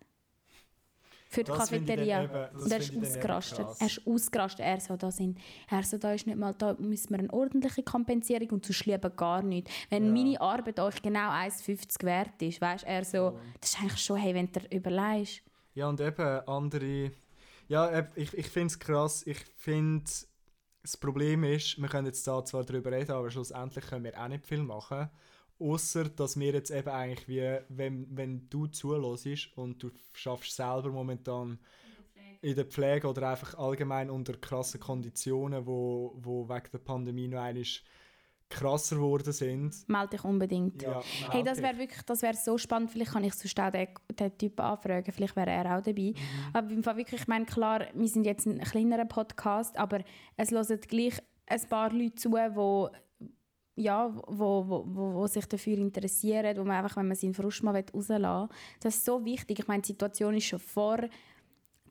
Für 1.30 1.44
die 1.44 1.48
Das 1.52 1.58
Cafeteria. 1.60 2.24
eben- 2.24 2.58
Und 2.63 2.72
er 2.72 2.78
ist 2.80 2.96
ausgerastet. 2.98 3.68
Er 3.80 3.88
ist 3.88 4.02
ausgerastet. 4.08 4.60
Er 4.66 4.80
so, 4.80 4.96
da 4.96 5.12
sind, 5.12 5.38
er 5.70 5.84
so, 5.84 5.98
da 5.98 6.13
ist 6.13 6.26
nicht 6.26 6.38
mal, 6.38 6.54
da 6.54 6.74
müssen 6.80 7.10
wir 7.12 7.20
eine 7.20 7.34
ordentliche 7.34 7.84
Kompensierung 7.84 8.50
und 8.52 8.66
sonst 8.66 8.86
lieber 8.86 9.10
gar 9.10 9.42
nicht. 9.42 9.70
Wenn 9.90 10.06
Ja. 10.06 10.12
meine 10.12 10.42
Arbeit 10.42 10.80
euch 10.80 11.02
genau 11.02 11.30
1,50 11.32 12.04
wert 12.06 12.42
ist, 12.42 12.62
weißt 12.62 12.86
er 12.86 13.04
so, 13.04 13.38
das 13.60 13.72
ist 13.72 13.80
eigentlich 13.82 14.02
schon, 14.04 14.18
hey, 14.18 14.34
wenn 14.34 14.52
du 14.52 14.60
überlegst. 14.76 15.42
Ja, 15.74 15.90
und 15.90 16.00
eben 16.00 16.48
andere. 16.48 17.12
Ja, 17.68 18.08
ich, 18.16 18.34
ich 18.34 18.48
finde 18.48 18.68
es 18.68 18.80
krass. 18.80 19.24
Ich 19.28 19.40
finde, 19.58 20.06
das 20.82 20.96
Problem 20.98 21.44
ist, 21.44 21.78
wir 21.82 21.90
können 21.90 22.08
jetzt 22.08 22.26
da 22.26 22.44
zwar 22.46 22.63
darüber 22.63 22.92
reden, 22.94 23.12
aber 23.12 23.30
schlussendlich 23.30 23.86
können 23.86 24.06
wir 24.06 24.18
auch 24.18 24.30
nicht 24.30 24.46
viel 24.48 24.63
machen. 24.63 25.10
Außer 25.60 26.10
dass 26.10 26.39
wir 26.39 26.54
jetzt 26.54 26.72
eben 26.72 26.89
eigentlich 26.89 27.28
wie, 27.28 27.58
wenn, 27.70 28.08
wenn 28.15 28.50
du 28.50 28.67
zulässt 28.67 29.50
und 29.56 29.82
du 29.82 29.91
schaffst 30.13 30.56
selber 30.56 30.91
momentan 30.91 31.60
in 32.41 32.56
der 32.56 32.65
Pflege 32.65 33.08
oder 33.08 33.30
einfach 33.30 33.56
allgemein 33.56 34.10
unter 34.10 34.34
krassen 34.34 34.80
Konditionen, 34.80 35.65
wo, 35.65 36.13
wo 36.17 36.48
wegen 36.48 36.72
der 36.72 36.78
Pandemie 36.80 37.28
noch 37.28 37.41
einmal 37.41 37.63
krasser 38.50 38.96
geworden 38.96 39.34
sind. 39.34 39.88
Melde 39.89 40.10
dich 40.12 40.24
unbedingt. 40.24 40.82
Ja, 40.82 41.02
Hey, 41.30 41.43
das 41.43 41.62
wäre 41.62 41.78
wirklich, 41.78 42.02
das 42.04 42.22
wäre 42.22 42.36
so 42.36 42.58
spannend. 42.58 42.91
Vielleicht 42.91 43.12
kann 43.12 43.24
ich 43.24 43.34
sonst 43.34 43.60
auch 43.60 43.72
den, 43.72 43.88
den 44.17 44.38
Typ 44.38 44.60
anfragen. 44.60 45.12
Vielleicht 45.12 45.36
wäre 45.36 45.50
er 45.50 45.78
auch 45.78 45.82
dabei. 45.82 46.13
Mhm. 46.13 46.15
Aber 46.54 46.72
im 46.72 46.84
Fall 46.84 46.98
wirklich, 46.98 47.22
ich 47.22 47.28
meine, 47.28 47.46
klar, 47.46 47.88
wir 47.93 48.08
sind 48.08 48.26
jetzt 48.26 48.46
ein 48.46 48.60
kleinerer 48.60 49.06
Podcast, 49.06 49.78
aber 49.78 50.00
es 50.38 50.52
hören 50.52 50.80
gleich 50.88 51.22
ein 51.48 51.62
paar 51.70 51.91
Leute 51.91 52.15
zu, 52.15 52.32
wo 52.32 52.89
ja, 53.78 54.12
wo, 54.28 54.68
wo, 54.68 54.84
wo, 54.88 55.13
wo 55.13 55.28
sich 55.28 55.46
dafür 55.46 55.78
interessieren, 55.78 56.58
wo 56.58 56.63
man 56.63 56.84
einfach, 56.84 56.98
wenn 56.98 57.08
man 57.08 57.16
seinen 57.16 57.34
Frust 57.36 57.63
mal 57.63 57.76
rauslassen 57.76 58.24
will. 58.24 58.50
Das 58.82 58.96
ist 58.96 59.06
so 59.06 59.24
wichtig. 59.24 59.60
Ich 59.60 59.68
meine, 59.68 59.82
die 59.84 59.88
Situation 59.88 60.34
ist 60.36 60.46
schon 60.46 60.60
vor 60.60 60.98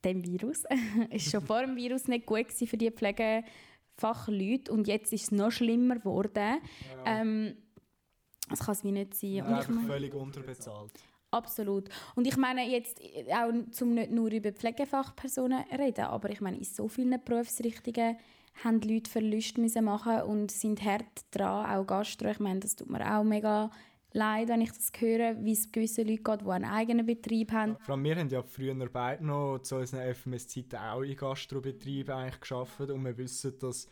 dem 0.04 0.24
Virus, 0.24 0.64
ist 1.10 1.30
schon 1.30 1.40
vor 1.46 1.60
dem 1.62 1.76
Virus 1.76 2.08
nicht 2.08 2.26
gut 2.26 2.48
gewesen 2.48 2.66
für 2.66 2.76
die 2.76 2.90
Pflegefachleute 2.90 4.72
und 4.72 4.88
jetzt 4.88 5.12
ist 5.12 5.22
es 5.24 5.30
noch 5.30 5.50
schlimmer 5.52 5.96
geworden. 5.96 6.58
Ähm, 7.04 7.56
das 8.48 8.60
kann 8.60 8.72
es 8.72 8.84
wie 8.84 8.92
nicht 8.92 9.14
sein. 9.14 9.42
Und 9.42 9.52
Und 9.52 9.60
ich 9.60 9.68
meine, 9.68 9.86
völlig 9.88 10.14
unterbezahlt. 10.14 10.92
absolut. 11.30 11.88
Und 12.16 12.26
ich 12.26 12.36
meine 12.36 12.68
jetzt 12.68 13.00
auch 13.32 13.52
zum 13.70 13.94
nicht 13.94 14.10
nur 14.10 14.30
über 14.30 14.52
Pflegefachpersonen 14.52 15.64
reden, 15.78 16.04
aber 16.06 16.30
ich 16.30 16.40
meine 16.40 16.58
in 16.58 16.64
so 16.64 16.88
vielen 16.88 17.20
Berufsrichtungen 17.24 18.16
haben 18.64 18.80
Leute 18.80 19.10
Verluste 19.10 19.60
müssen 19.60 19.84
machen 19.84 20.22
und 20.22 20.50
sind 20.50 20.82
hart 20.82 21.24
dran, 21.30 21.70
auch 21.70 21.86
Gastro. 21.86 22.28
Ich 22.28 22.40
meine, 22.40 22.60
das 22.60 22.76
tut 22.76 22.90
mir 22.90 23.18
auch 23.18 23.24
mega 23.24 23.70
leid, 24.12 24.48
wenn 24.48 24.62
ich 24.62 24.72
das 24.72 24.90
höre, 24.98 25.36
wie 25.44 25.52
es 25.52 25.70
gewissen 25.70 26.06
Leuten 26.06 26.24
geht, 26.24 26.40
die 26.40 26.50
einen 26.50 26.64
eigenen 26.64 27.06
Betrieb 27.06 27.52
haben. 27.52 27.76
Vor 27.80 27.94
allem 27.94 28.04
wir 28.04 28.16
haben 28.16 28.28
ja 28.28 28.42
früher 28.42 28.74
beide 28.88 29.24
noch 29.24 29.58
zu 29.58 29.76
unseren 29.76 30.14
FMS-Zeiten 30.14 30.76
auch 30.76 31.02
in 31.02 31.16
Gastrobetrieben 31.16 32.14
eigentlich 32.14 32.40
gearbeitet 32.40 32.90
und 32.90 33.04
wir 33.04 33.16
wissen, 33.18 33.58
dass 33.58 33.86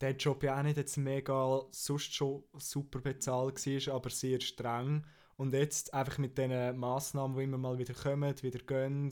der 0.00 0.12
Job 0.12 0.42
ja 0.42 0.58
auch 0.58 0.62
nicht 0.62 0.76
jetzt 0.76 0.98
mega 0.98 1.62
sonst 1.70 2.14
schon 2.14 2.44
super 2.58 3.00
bezahlt 3.00 3.66
war, 3.66 3.94
aber 3.94 4.10
sehr 4.10 4.40
streng. 4.40 5.04
Und 5.36 5.52
jetzt 5.52 5.92
einfach 5.92 6.18
mit 6.18 6.36
diesen 6.36 6.78
Massnahmen, 6.78 7.36
die 7.36 7.44
immer 7.44 7.58
mal 7.58 7.78
wieder 7.78 7.94
kommen, 7.94 8.34
wieder 8.42 8.58
gehen, 8.58 9.10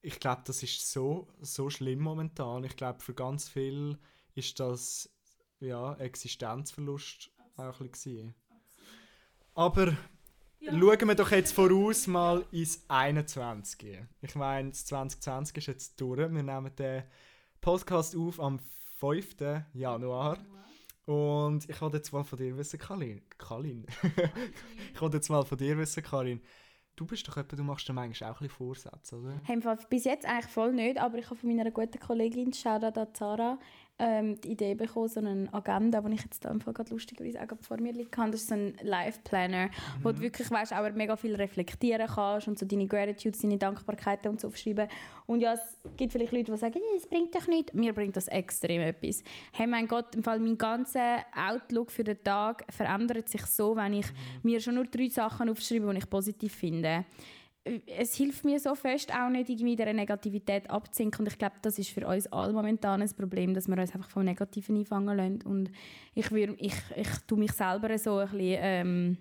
ich 0.00 0.20
glaube, 0.20 0.42
das 0.44 0.62
ist 0.62 0.92
so, 0.92 1.28
so 1.40 1.70
schlimm 1.70 2.00
momentan. 2.00 2.64
Ich 2.64 2.76
glaube, 2.76 3.00
für 3.00 3.14
ganz 3.14 3.48
viele 3.48 3.98
ist 4.34 4.58
das 4.60 5.08
ja, 5.60 5.94
Existenzverlust 5.94 7.30
auch 7.56 7.80
ein 7.80 7.90
bisschen. 7.90 8.34
Aber 9.54 9.96
Schauen 10.66 11.08
wir 11.08 11.14
doch 11.14 11.30
jetzt 11.30 11.52
voraus 11.52 12.06
mal 12.06 12.42
ins 12.50 12.84
21. 12.88 13.98
Ich 14.22 14.34
meine, 14.34 14.70
das 14.70 14.86
2020 14.86 15.58
ist 15.58 15.66
jetzt 15.66 16.00
durch. 16.00 16.18
Wir 16.18 16.42
nehmen 16.42 16.74
den 16.76 17.02
Podcast 17.60 18.16
auf 18.16 18.40
am 18.40 18.58
5. 18.98 19.36
Januar. 19.74 20.38
Und 21.04 21.68
ich 21.68 21.78
wollte 21.82 21.98
jetzt 21.98 22.12
mal 22.12 22.24
von 22.24 22.38
dir 22.38 22.56
wissen, 22.56 22.78
Kalin. 22.78 23.20
Kalin. 23.36 23.86
ich 24.94 25.00
wollte 25.02 25.18
jetzt 25.18 25.28
mal 25.28 25.44
von 25.44 25.58
dir 25.58 25.76
wissen, 25.76 26.02
Karin. 26.02 26.40
Du 26.96 27.04
bist 27.04 27.28
doch 27.28 27.36
jemand, 27.36 27.52
du 27.52 27.64
machst 27.64 27.88
dir 27.88 27.92
manchmal 27.92 28.30
auch 28.30 28.40
ein 28.40 28.46
bisschen 28.46 28.56
Vorsätze, 28.56 29.16
oder? 29.16 29.40
Hey, 29.44 29.56
im 29.56 29.62
Fall 29.62 29.76
bis 29.90 30.04
jetzt 30.04 30.24
eigentlich 30.24 30.50
voll 30.50 30.72
nicht, 30.72 30.96
aber 30.96 31.18
ich 31.18 31.26
habe 31.26 31.36
von 31.36 31.54
meiner 31.54 31.70
guten 31.70 31.98
Kollegin 31.98 32.52
Shoutout 32.52 32.98
an 32.98 33.14
Zara 33.14 33.58
ähm, 33.98 34.40
die 34.40 34.52
Idee 34.52 34.74
bekommen, 34.74 35.08
so 35.08 35.20
eine 35.20 35.48
Agenda, 35.52 36.00
die 36.00 36.14
ich 36.14 36.22
jetzt 36.24 36.44
da 36.44 36.50
im 36.50 36.60
Fall 36.60 36.74
gerade 36.74 36.90
lustigerweise 36.90 37.40
auch 37.40 37.56
vor 37.60 37.80
mir 37.80 37.92
liegen 37.92 38.10
kann. 38.10 38.32
Das 38.32 38.42
ist 38.42 38.48
so 38.48 38.54
ein 38.54 38.74
Life-Planner, 38.82 39.70
wo 40.02 40.10
du 40.10 40.20
wirklich 40.20 40.50
weißt, 40.50 40.72
auch 40.72 40.92
mega 40.94 41.16
viel 41.16 41.36
reflektieren 41.36 42.08
kannst 42.08 42.48
und 42.48 42.58
so 42.58 42.66
deine 42.66 42.86
Gratitudes, 42.86 43.40
deine 43.40 43.56
Dankbarkeiten 43.56 44.30
und 44.30 44.40
so 44.40 44.48
aufschreiben. 44.48 44.88
Und 45.26 45.40
ja, 45.40 45.54
es 45.54 45.78
gibt 45.96 46.12
vielleicht 46.12 46.32
Leute, 46.32 46.50
die 46.50 46.58
sagen, 46.58 46.74
«Ja, 46.74 46.96
es 46.96 47.06
bringt 47.06 47.34
doch 47.34 47.46
nichts. 47.46 47.72
Mir 47.72 47.92
bringt 47.92 48.16
das 48.16 48.26
extrem 48.28 48.82
etwas. 48.82 49.22
Hey, 49.52 49.66
mein 49.66 49.86
Gott, 49.86 50.14
im 50.16 50.24
Fall 50.24 50.40
mein 50.40 50.58
ganzer 50.58 51.24
Outlook 51.34 51.92
für 51.92 52.04
den 52.04 52.22
Tag 52.22 52.64
verändert 52.70 53.28
sich 53.28 53.46
so, 53.46 53.76
wenn 53.76 53.94
ich 53.94 54.06
mir 54.42 54.60
schon 54.60 54.74
nur 54.74 54.86
drei 54.86 55.08
Sachen 55.08 55.48
aufschreibe, 55.48 55.90
die 55.92 55.98
ich 55.98 56.10
positiv 56.10 56.52
finde 56.52 57.04
es 57.64 58.14
hilft 58.14 58.44
mir 58.44 58.60
so 58.60 58.74
fest, 58.74 59.12
auch 59.14 59.30
nicht 59.30 59.48
irgendwie 59.48 59.76
der 59.76 59.92
Negativität 59.94 60.68
abzusinken. 60.68 61.20
Und 61.20 61.32
ich 61.32 61.38
glaube, 61.38 61.56
das 61.62 61.78
ist 61.78 61.90
für 61.90 62.06
uns 62.06 62.26
alle 62.26 62.52
momentan 62.52 63.00
ein 63.00 63.10
Problem, 63.16 63.54
dass 63.54 63.68
wir 63.68 63.78
uns 63.78 63.94
einfach 63.94 64.10
vom 64.10 64.24
Negativen 64.24 64.76
einfangen 64.76 65.16
lassen. 65.16 65.42
Und 65.42 65.70
ich, 66.14 66.30
würd, 66.30 66.56
ich, 66.58 66.74
ich 66.94 67.08
tue 67.26 67.38
mich 67.38 67.52
selber 67.52 67.96
so 67.96 68.18
ein 68.18 68.28
bisschen 68.28 68.58
ähm, 68.60 69.18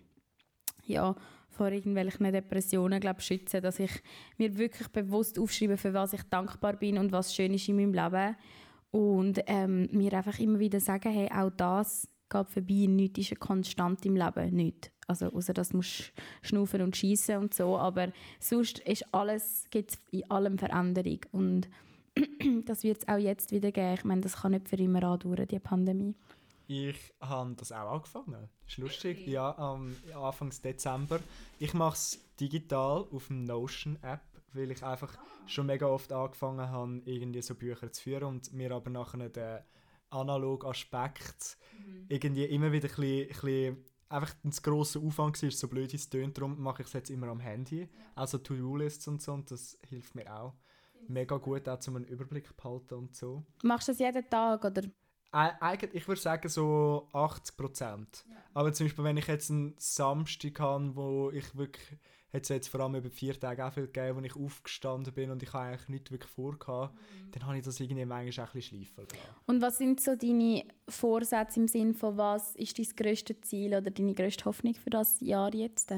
ja, 0.86 1.16
vor 1.50 1.72
irgendwelchen 1.72 2.32
Depressionen 2.32 3.00
glaub, 3.00 3.22
schützen, 3.22 3.62
dass 3.62 3.80
ich 3.80 3.92
mir 4.38 4.58
wirklich 4.58 4.90
bewusst 4.90 5.40
aufschreibe, 5.40 5.78
für 5.78 5.94
was 5.94 6.14
ich 6.14 6.24
dankbar 6.24 6.74
bin 6.74 6.98
und 6.98 7.12
was 7.12 7.34
schön 7.34 7.54
ist 7.54 7.70
in 7.70 7.78
meinem 7.78 7.94
Leben. 7.94 8.36
Und 8.92 9.40
ähm, 9.48 9.88
mir 9.92 10.14
einfach 10.14 10.38
immer 10.40 10.60
wieder 10.60 10.80
sagen, 10.80 11.12
hey, 11.12 11.30
auch 11.32 11.50
das 11.50 12.08
geht 12.30 12.50
vorbei, 12.50 12.86
nichts 12.88 13.20
ist 13.20 13.32
eine 13.32 13.40
Konstante 13.40 14.08
im 14.08 14.16
Leben, 14.18 14.56
nichts. 14.56 14.93
Also 15.08 15.28
außer 15.28 15.54
dass 15.54 15.70
du 15.70 15.82
schnaufen 16.42 16.82
und 16.82 16.96
schießen 16.96 17.38
und 17.38 17.54
so, 17.54 17.78
aber 17.78 18.12
sonst 18.40 18.80
ist 18.80 19.06
alles, 19.14 19.66
gibt 19.70 19.98
in 20.12 20.30
allem 20.30 20.58
Veränderung 20.58 21.20
und 21.32 21.70
das 22.66 22.84
wird 22.84 23.00
es 23.00 23.08
auch 23.08 23.18
jetzt 23.18 23.52
wieder 23.52 23.72
geben. 23.72 23.94
Ich 23.96 24.04
meine, 24.04 24.22
das 24.22 24.38
kann 24.38 24.52
nicht 24.52 24.70
für 24.70 24.76
immer 24.78 25.04
andauern, 25.04 25.48
die 25.48 25.60
Pandemie. 25.60 26.16
Ich 26.68 27.14
habe 27.20 27.54
das 27.56 27.72
auch 27.72 27.92
angefangen. 27.92 28.50
Ist 28.68 28.78
lustig. 28.78 29.28
Ja, 29.28 29.58
am 29.58 29.96
Anfang 30.16 30.52
Dezember. 30.64 31.20
Ich 31.60 31.74
mache 31.74 31.96
es 31.96 32.20
digital 32.40 33.06
auf 33.12 33.28
dem 33.28 33.44
Notion-App, 33.44 34.22
weil 34.54 34.72
ich 34.72 34.84
einfach 34.84 35.18
schon 35.46 35.66
mega 35.66 35.88
oft 35.88 36.12
angefangen 36.14 36.70
habe, 36.70 37.02
irgendwie 37.06 37.42
so 37.42 37.56
Bücher 37.56 37.92
zu 37.92 38.02
führen 38.02 38.24
und 38.24 38.54
mir 38.54 38.72
aber 38.72 38.90
nachher 38.90 39.30
den 39.30 39.60
analogen 40.10 40.70
Aspekt 40.70 41.58
irgendwie 42.08 42.46
immer 42.46 42.72
wieder 42.72 42.88
ein 42.88 42.96
bisschen, 42.96 43.22
ein 43.22 43.28
bisschen 43.28 43.86
einfach 44.10 44.34
ein 44.44 44.52
grosser 44.52 45.00
Aufwand 45.02 45.42
war, 45.42 45.52
so 45.52 45.68
blöd 45.68 45.94
es 45.94 46.10
tönt, 46.10 46.38
darum 46.38 46.62
mache 46.62 46.82
ich 46.84 46.88
es 46.88 46.94
jetzt 46.94 47.10
immer 47.10 47.28
am 47.28 47.40
Handy. 47.40 47.90
Also 48.16 48.38
To-Do-Lists 48.38 49.08
und 49.08 49.22
so 49.22 49.34
und 49.34 49.50
das 49.52 49.78
hilft 49.90 50.16
mir 50.16 50.34
auch 50.34 50.54
mega 51.08 51.38
gut, 51.38 51.68
auch 51.68 51.80
um 51.88 51.96
einen 51.98 52.06
Überblick 52.06 52.56
behalten 52.56 52.94
und 52.96 53.16
so. 53.16 53.44
Machst 53.64 53.88
du 53.88 53.92
das 53.92 54.00
jeden 54.00 54.30
Tag 54.30 54.64
oder? 54.64 54.84
Eig- 55.32 55.60
Eigentlich, 55.62 55.96
ich 55.96 56.08
würde 56.08 56.22
sagen 56.22 56.48
so 56.48 57.08
80 57.12 57.58
Prozent. 57.58 58.26
Aber 58.54 58.72
zum 58.72 58.86
Beispiel, 58.86 59.04
wenn 59.04 59.18
ich 59.18 59.28
jetzt 59.28 59.50
einen 59.50 59.74
Samstag 59.80 60.60
habe, 60.60 60.96
wo 60.96 61.32
ich 61.32 61.56
wirklich, 61.58 61.98
hat 62.34 62.44
es 62.44 62.50
jetzt 62.50 62.68
vor 62.68 62.82
allem 62.82 62.96
über 62.96 63.10
vier 63.12 63.40
Tage 63.40 63.66
auch 63.66 63.74
viel 63.74 63.86
gegeben, 63.86 64.18
wo 64.18 64.22
ich 64.22 64.36
aufgestanden 64.36 65.14
bin 65.14 65.30
und 65.30 65.44
ich 65.44 65.54
habe 65.54 65.66
eigentlich 65.66 65.90
nichts 65.90 66.12
wirklich 66.12 66.32
vorgehabt, 66.32 66.98
dann 67.32 67.46
habe 67.46 67.58
ich 67.58 67.64
das 67.64 67.80
irgendwie 67.80 68.06
manchmal 68.06 68.46
auch 68.46 68.50
ein 68.50 68.60
bisschen 68.60 68.84
schleifen 68.84 69.08
lassen. 69.08 69.36
Und 69.46 69.62
was 69.62 69.78
sind 69.78 70.02
so 70.02 70.16
deine 70.16 70.66
Vorsätze 70.90 71.60
im 71.60 71.68
Sinne 71.68 71.94
von 71.94 72.18
was 72.18 72.56
ist 72.56 72.80
dein 72.80 72.88
grösstes 72.96 73.42
Ziel 73.42 73.76
oder 73.76 73.92
deine 73.92 74.16
grösste 74.16 74.46
Hoffnung 74.46 74.74
für 74.74 74.90
das 74.90 75.20
Jahr 75.20 75.54
jetzt? 75.54 75.94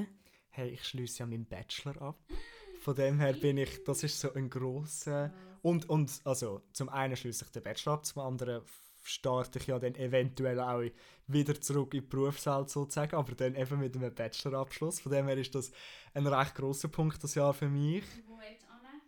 Hey, 0.49 0.69
ich 0.69 0.83
schließe 0.83 1.19
ja 1.19 1.25
meinen 1.25 1.45
Bachelor 1.45 2.01
ab. 2.01 2.19
Von 2.81 2.95
dem 2.95 3.19
her 3.19 3.33
bin 3.33 3.57
ich, 3.57 3.83
das 3.83 4.03
ist 4.03 4.19
so 4.19 4.33
ein 4.33 4.49
grosser... 4.49 5.33
Und, 5.61 5.89
und 5.89 6.21
also, 6.25 6.61
zum 6.73 6.89
einen 6.89 7.15
schließe 7.15 7.45
ich 7.45 7.51
den 7.51 7.63
Bachelor 7.63 7.93
ab, 7.93 8.05
zum 8.05 8.21
anderen 8.21 8.61
starte 9.05 9.59
ich 9.59 9.67
ja 9.67 9.77
dann 9.77 9.95
eventuell 9.95 10.59
auch 10.59 10.83
wieder 11.27 11.59
zurück 11.61 11.93
in 11.93 12.01
die 12.01 12.07
Berufswelt 12.07 12.69
sozusagen, 12.69 13.15
aber 13.15 13.35
dann 13.35 13.55
eben 13.55 13.79
mit 13.79 13.95
einem 13.95 14.13
Bachelorabschluss. 14.13 14.99
Von 14.99 15.11
dem 15.11 15.27
her 15.27 15.37
ist 15.37 15.53
das 15.53 15.71
ein 16.13 16.25
recht 16.25 16.55
grosser 16.55 16.87
Punkt 16.87 17.23
das 17.23 17.35
Jahr 17.35 17.53
für 17.53 17.69
mich. 17.69 18.03
Wo 18.27 18.39
hin? 18.41 18.55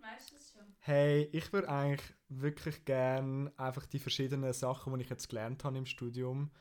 Weißt 0.01 0.31
du 0.31 0.35
das 0.35 0.51
schon? 0.51 0.75
Hey, 0.79 1.29
ich 1.31 1.51
würde 1.51 1.69
eigentlich 1.69 2.13
wirklich 2.29 2.85
gerne 2.85 3.51
einfach 3.57 3.85
die 3.87 3.99
verschiedenen 3.99 4.53
Sachen, 4.53 4.93
die 4.93 5.03
ich 5.03 5.09
jetzt 5.09 5.29
gelernt 5.29 5.63
habe 5.63 5.77
im 5.77 5.85
Studium, 5.85 6.51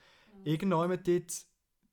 irgendwann 0.44 0.90
dort 0.90 1.46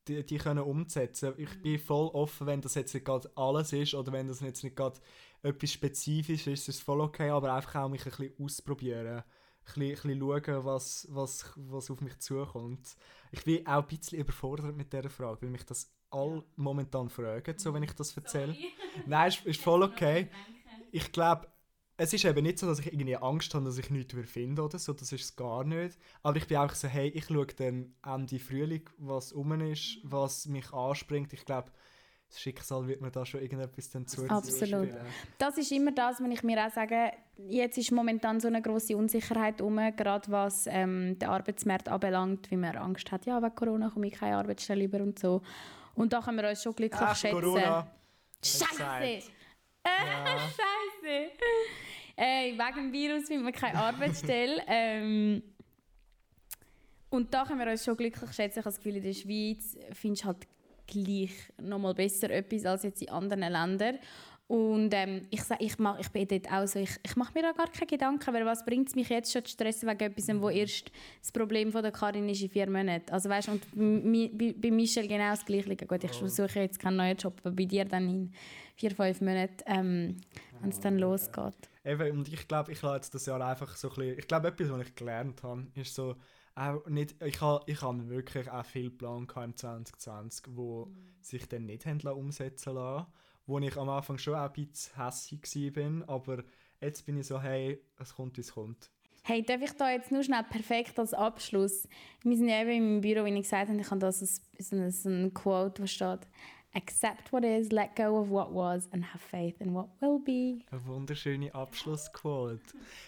die, 0.08 0.26
die 0.26 0.38
können 0.38 0.64
umsetzen. 0.64 1.34
Ich 1.38 1.62
bin 1.62 1.80
voll 1.80 2.08
offen, 2.08 2.48
wenn 2.48 2.62
das 2.62 2.76
jetzt 2.76 2.94
nicht 2.94 3.06
gerade 3.06 3.30
alles 3.36 3.72
ist 3.74 3.94
oder 3.94 4.12
wenn 4.12 4.28
das 4.28 4.42
jetzt 4.42 4.64
nicht 4.64 4.76
gerade 4.76 5.00
etwas 5.42 5.72
Spezifisches 5.72 6.48
ist, 6.48 6.70
ist 6.70 6.76
es 6.78 6.82
voll 6.82 7.02
okay, 7.02 7.30
aber 7.30 7.54
einfach 7.54 7.76
auch 7.76 7.90
mich 7.90 8.06
ein 8.06 8.12
bisschen 8.12 8.34
ausprobieren. 8.40 9.24
Bisschen, 9.66 9.90
bisschen 9.90 10.20
schauen, 10.20 10.66
was, 10.66 11.08
was, 11.10 11.54
was 11.56 11.92
auf 11.92 12.02
mich 12.02 12.20
zukommt. 12.20 12.96
Ich 13.32 13.44
bin 13.44 13.66
auch 13.68 13.82
ein 13.82 13.88
bisschen 13.88 14.20
überfordert 14.20 14.76
mit 14.76 14.92
dieser 14.92 15.10
Frage, 15.10 15.42
weil 15.42 15.50
mich 15.50 15.66
das 15.66 15.92
all 16.12 16.44
momentan 16.56 17.10
fragen, 17.10 17.58
so 17.58 17.74
wenn 17.74 17.84
ich 17.84 17.94
das 17.94 18.16
erzähle. 18.16 18.56
Nein, 19.06 19.30
ist, 19.30 19.46
ist 19.46 19.62
voll 19.62 19.84
okay. 19.84 20.30
Ich 20.92 21.12
glaube, 21.12 21.48
es 21.98 22.14
ist 22.14 22.26
eben 22.26 22.44
nicht 22.44 22.60
so, 22.60 22.68
dass 22.68 22.80
ich 22.80 22.88
irgendwie 22.88 23.16
Angst 23.18 23.54
habe, 23.54 23.66
dass 23.66 23.78
ich 23.78 23.90
nichts 23.90 24.14
finde 24.26 24.64
oder 24.64 24.80
so, 24.80 24.94
das 24.94 25.12
ist 25.12 25.24
es 25.24 25.36
gar 25.36 25.64
nicht. 25.64 25.98
Aber 26.22 26.38
ich 26.38 26.48
bin 26.48 26.58
auch 26.58 26.72
so, 26.74 26.88
hey, 26.88 27.10
ich 27.10 27.26
schaue 27.26 27.48
dann 27.48 27.96
Ende 28.06 28.40
Frühling, 28.40 28.90
was 28.98 29.32
um 29.32 29.52
ist, 29.62 30.00
was 30.04 30.46
mich 30.48 30.72
anspringt. 30.74 31.34
Ich 31.34 31.46
glaube, 31.46 31.72
das 32.34 32.42
Schicksal 32.42 32.88
wird 32.88 33.00
mir 33.00 33.12
da 33.12 33.26
schon 33.26 33.42
irgendetwas 33.42 33.90
dann 33.92 34.08
zu 34.08 34.28
Absolut. 34.28 34.90
Das 35.38 35.58
ist 35.58 35.72
immer 35.72 35.92
das, 35.92 36.20
wenn 36.20 36.32
ich 36.32 36.42
mir 36.42 36.66
auch 36.66 36.72
sage, 36.72 37.12
jetzt 37.38 37.78
ist 37.78 37.92
momentan 37.92 38.40
so 38.40 38.48
eine 38.48 38.62
große 38.62 38.98
Unsicherheit 38.98 39.62
um, 39.62 39.76
gerade 39.96 40.32
was 40.32 40.66
ähm, 40.68 41.18
den 41.20 41.30
Arbeitsmarkt 41.30 41.90
anbelangt, 41.90 42.50
wie 42.50 42.58
man 42.58 42.76
Angst 42.76 43.12
hat, 43.12 43.26
ja, 43.26 43.42
wegen 43.42 43.54
Corona 43.54 43.90
komme 43.90 44.08
ich 44.08 44.14
keine 44.14 44.38
Arbeitsstelle 44.38 44.84
über 44.84 45.00
und 45.00 45.20
so. 45.20 45.42
Und 45.94 46.12
da 46.12 46.22
können 46.22 46.38
wir 46.38 46.50
uns 46.50 46.64
schon 46.64 46.76
glücklich 46.76 47.02
Ach, 47.02 47.16
schätzen. 47.16 47.40
Corona. 47.40 47.88
Scheiße! 48.44 49.32
Ja. 49.86 50.38
Scheiße! 50.38 51.32
Ey, 52.16 52.58
wegen 52.58 52.76
dem 52.76 52.94
Virus 52.94 53.28
findet 53.28 53.44
man 53.44 53.54
keine 53.54 53.78
Arbeitsstelle. 53.78 54.64
ähm, 54.68 55.44
und 57.10 57.34
da 57.34 57.44
können 57.44 57.60
wir 57.60 57.70
uns 57.70 57.84
schon 57.84 57.98
glücklich 57.98 58.34
schätzen. 58.34 58.60
Ich 58.60 58.66
habe 58.66 58.74
das 58.74 58.78
Gefühl, 58.78 58.96
in 58.96 59.04
der 59.04 59.14
Schweiz 59.14 59.78
findest 59.92 60.24
du 60.24 60.28
halt 60.28 60.48
gleich 60.94 61.32
noch 61.62 61.80
mal 61.80 61.94
besser 61.94 62.30
etwas 62.30 62.66
als 62.66 62.84
jetzt 62.84 63.02
in 63.02 63.10
anderen 63.10 63.52
Ländern. 63.52 64.00
Und 64.48 64.94
ähm, 64.94 65.26
ich, 65.32 65.42
sag, 65.42 65.62
ich, 65.62 65.80
mach, 65.80 65.98
ich 66.00 66.10
bin 66.10 66.28
dort 66.28 66.52
auch 66.52 66.68
so, 66.68 66.78
ich, 66.78 66.92
ich 67.04 67.16
mache 67.16 67.32
mir 67.34 67.42
da 67.42 67.54
gar 67.54 67.72
keine 67.72 67.88
Gedanken, 67.88 68.34
weil 68.34 68.46
was 68.46 68.64
bringt 68.66 68.90
es 68.90 68.96
mich 68.96 69.10
jetzt 69.10 69.32
schon 69.32 69.44
zu 69.46 69.54
stressen 69.54 69.90
wegen 69.90 70.04
etwas, 70.04 70.28
wo 70.42 70.50
erst 70.50 70.92
das 71.22 71.32
Problem 71.32 71.72
von 71.72 71.82
der 71.82 71.92
Karin 71.92 72.28
ist 72.28 72.42
in 72.42 72.50
vier 72.50 72.70
Monaten. 72.70 73.10
Also 73.10 73.30
weißt, 73.30 73.50
und 73.50 73.64
bei, 73.74 74.54
bei 74.56 74.72
Michelle 74.72 75.08
genau 75.08 75.32
das 75.32 75.46
Gleiche. 75.46 75.76
Gut, 75.76 76.04
ich 76.04 76.14
suche 76.14 76.60
jetzt 76.60 76.80
keinen 76.80 76.98
neuen 76.98 77.18
Job, 77.18 77.34
aber 77.44 77.56
bei 77.56 77.66
dir 77.66 77.86
dann 77.86 78.10
in 78.10 78.34
vier, 78.76 78.92
fünf 78.92 79.22
Monaten, 79.22 79.64
ähm, 79.66 80.18
wenn 80.60 80.70
es 80.70 80.80
dann 80.80 81.00
losgeht. 81.00 81.70
Eben, 81.86 82.18
und 82.18 82.28
ich 82.32 82.48
glaube, 82.48 82.74
ich 82.74 82.82
lasse 82.82 83.12
das 83.12 83.26
Jahr 83.26 83.42
einfach 83.42 83.76
so 83.76 83.90
ein 83.90 83.96
bisschen, 83.96 84.20
ich 84.20 84.28
glaube, 84.28 84.50
etwas, 84.50 84.70
was 84.70 84.88
ich 84.88 84.96
gelernt 84.96 85.42
habe, 85.44 85.68
ist 85.76 85.96
so, 85.96 86.16
auch 86.56 86.86
nicht, 86.88 87.22
ich 87.22 87.42
habe 87.42 87.64
ich 87.68 87.82
hab 87.82 88.08
wirklich 88.10 88.50
auch 88.50 88.66
viel 88.66 88.92
Plan 88.92 89.28
im 89.30 89.58
2020, 89.58 90.46
wo 90.56 90.92
sich 91.22 91.48
dann 91.48 91.66
nicht 91.66 91.86
haben 91.86 92.00
umsetzen 92.08 92.76
lassen, 92.76 93.08
wo 93.46 93.60
ich 93.60 93.78
am 93.78 93.90
Anfang 93.90 94.18
schon 94.18 94.36
auch 94.36 94.54
ein 94.54 94.68
bisschen 94.68 94.96
hässlich 94.96 95.76
war, 95.76 96.10
aber 96.10 96.44
jetzt 96.82 97.06
bin 97.06 97.18
ich 97.18 97.28
so, 97.28 97.42
hey, 97.42 97.82
es 97.98 98.16
kommt, 98.16 98.38
wie 98.38 98.42
es 98.42 98.54
kommt. 98.54 98.92
Hey, 99.26 99.42
darf 99.42 99.62
ich 99.62 99.72
da 99.72 99.90
jetzt 99.90 100.12
nur 100.12 100.22
schnell 100.22 100.44
perfekt 100.44 101.00
als 101.00 101.14
Abschluss? 101.14 101.88
Wir 102.24 102.36
sind 102.36 102.50
ja 102.50 102.62
eben 102.62 102.96
im 102.96 103.02
Büro, 103.02 103.24
wie 103.24 103.34
ich 103.34 103.44
gesagt 103.44 103.70
habe, 103.70 103.80
ich 103.80 103.90
habe 103.90 104.00
da 104.00 104.12
so 104.12 104.26
ein, 104.26 104.92
so 104.92 105.10
ein 105.10 105.34
Quote, 105.34 105.82
wo 105.82 105.88
steht 105.88 106.28
Accept 106.76 107.32
what 107.32 107.44
is, 107.44 107.72
let 107.72 107.96
go 107.96 108.20
of 108.20 108.30
what 108.30 108.52
was 108.52 108.92
and 108.92 109.06
have 109.14 109.22
faith 109.22 109.62
in 109.62 109.74
what 109.74 109.90
will 110.02 110.20
be. 110.20 110.66
Eine 110.72 110.86
wunderschöne 110.86 111.54
Abschlussquote. 111.54 112.64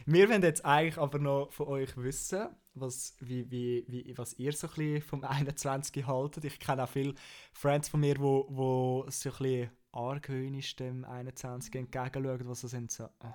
Wir 0.05 0.29
wollen 0.29 0.43
jetzt 0.43 0.63
eigentlich 0.63 0.99
aber 0.99 1.17
noch 1.17 1.51
von 1.51 1.67
euch 1.67 1.97
wissen, 1.97 2.47
was, 2.75 3.15
wie, 3.19 3.49
wie, 3.49 3.85
wie, 3.87 4.17
was 4.17 4.33
ihr 4.37 4.51
so 4.53 4.67
ein 4.67 4.73
bisschen 4.73 5.01
vom 5.01 5.23
21 5.23 6.05
haltet. 6.05 6.43
Ich 6.43 6.59
kenne 6.59 6.83
auch 6.83 6.89
viele 6.89 7.15
Friends 7.53 7.89
von 7.89 7.99
mir, 8.01 8.15
die 8.15 8.21
wo, 8.21 8.45
wo 8.49 9.05
so 9.09 9.29
ein 9.29 9.37
bisschen 9.37 9.69
argwöhnisch 9.91 10.75
dem 10.75 11.05
21 11.05 11.73
entgegenschauen, 11.75 12.47
was 12.47 12.61
so 12.61 12.67
sind 12.67 12.91
so... 12.91 13.05
Oh. 13.23 13.33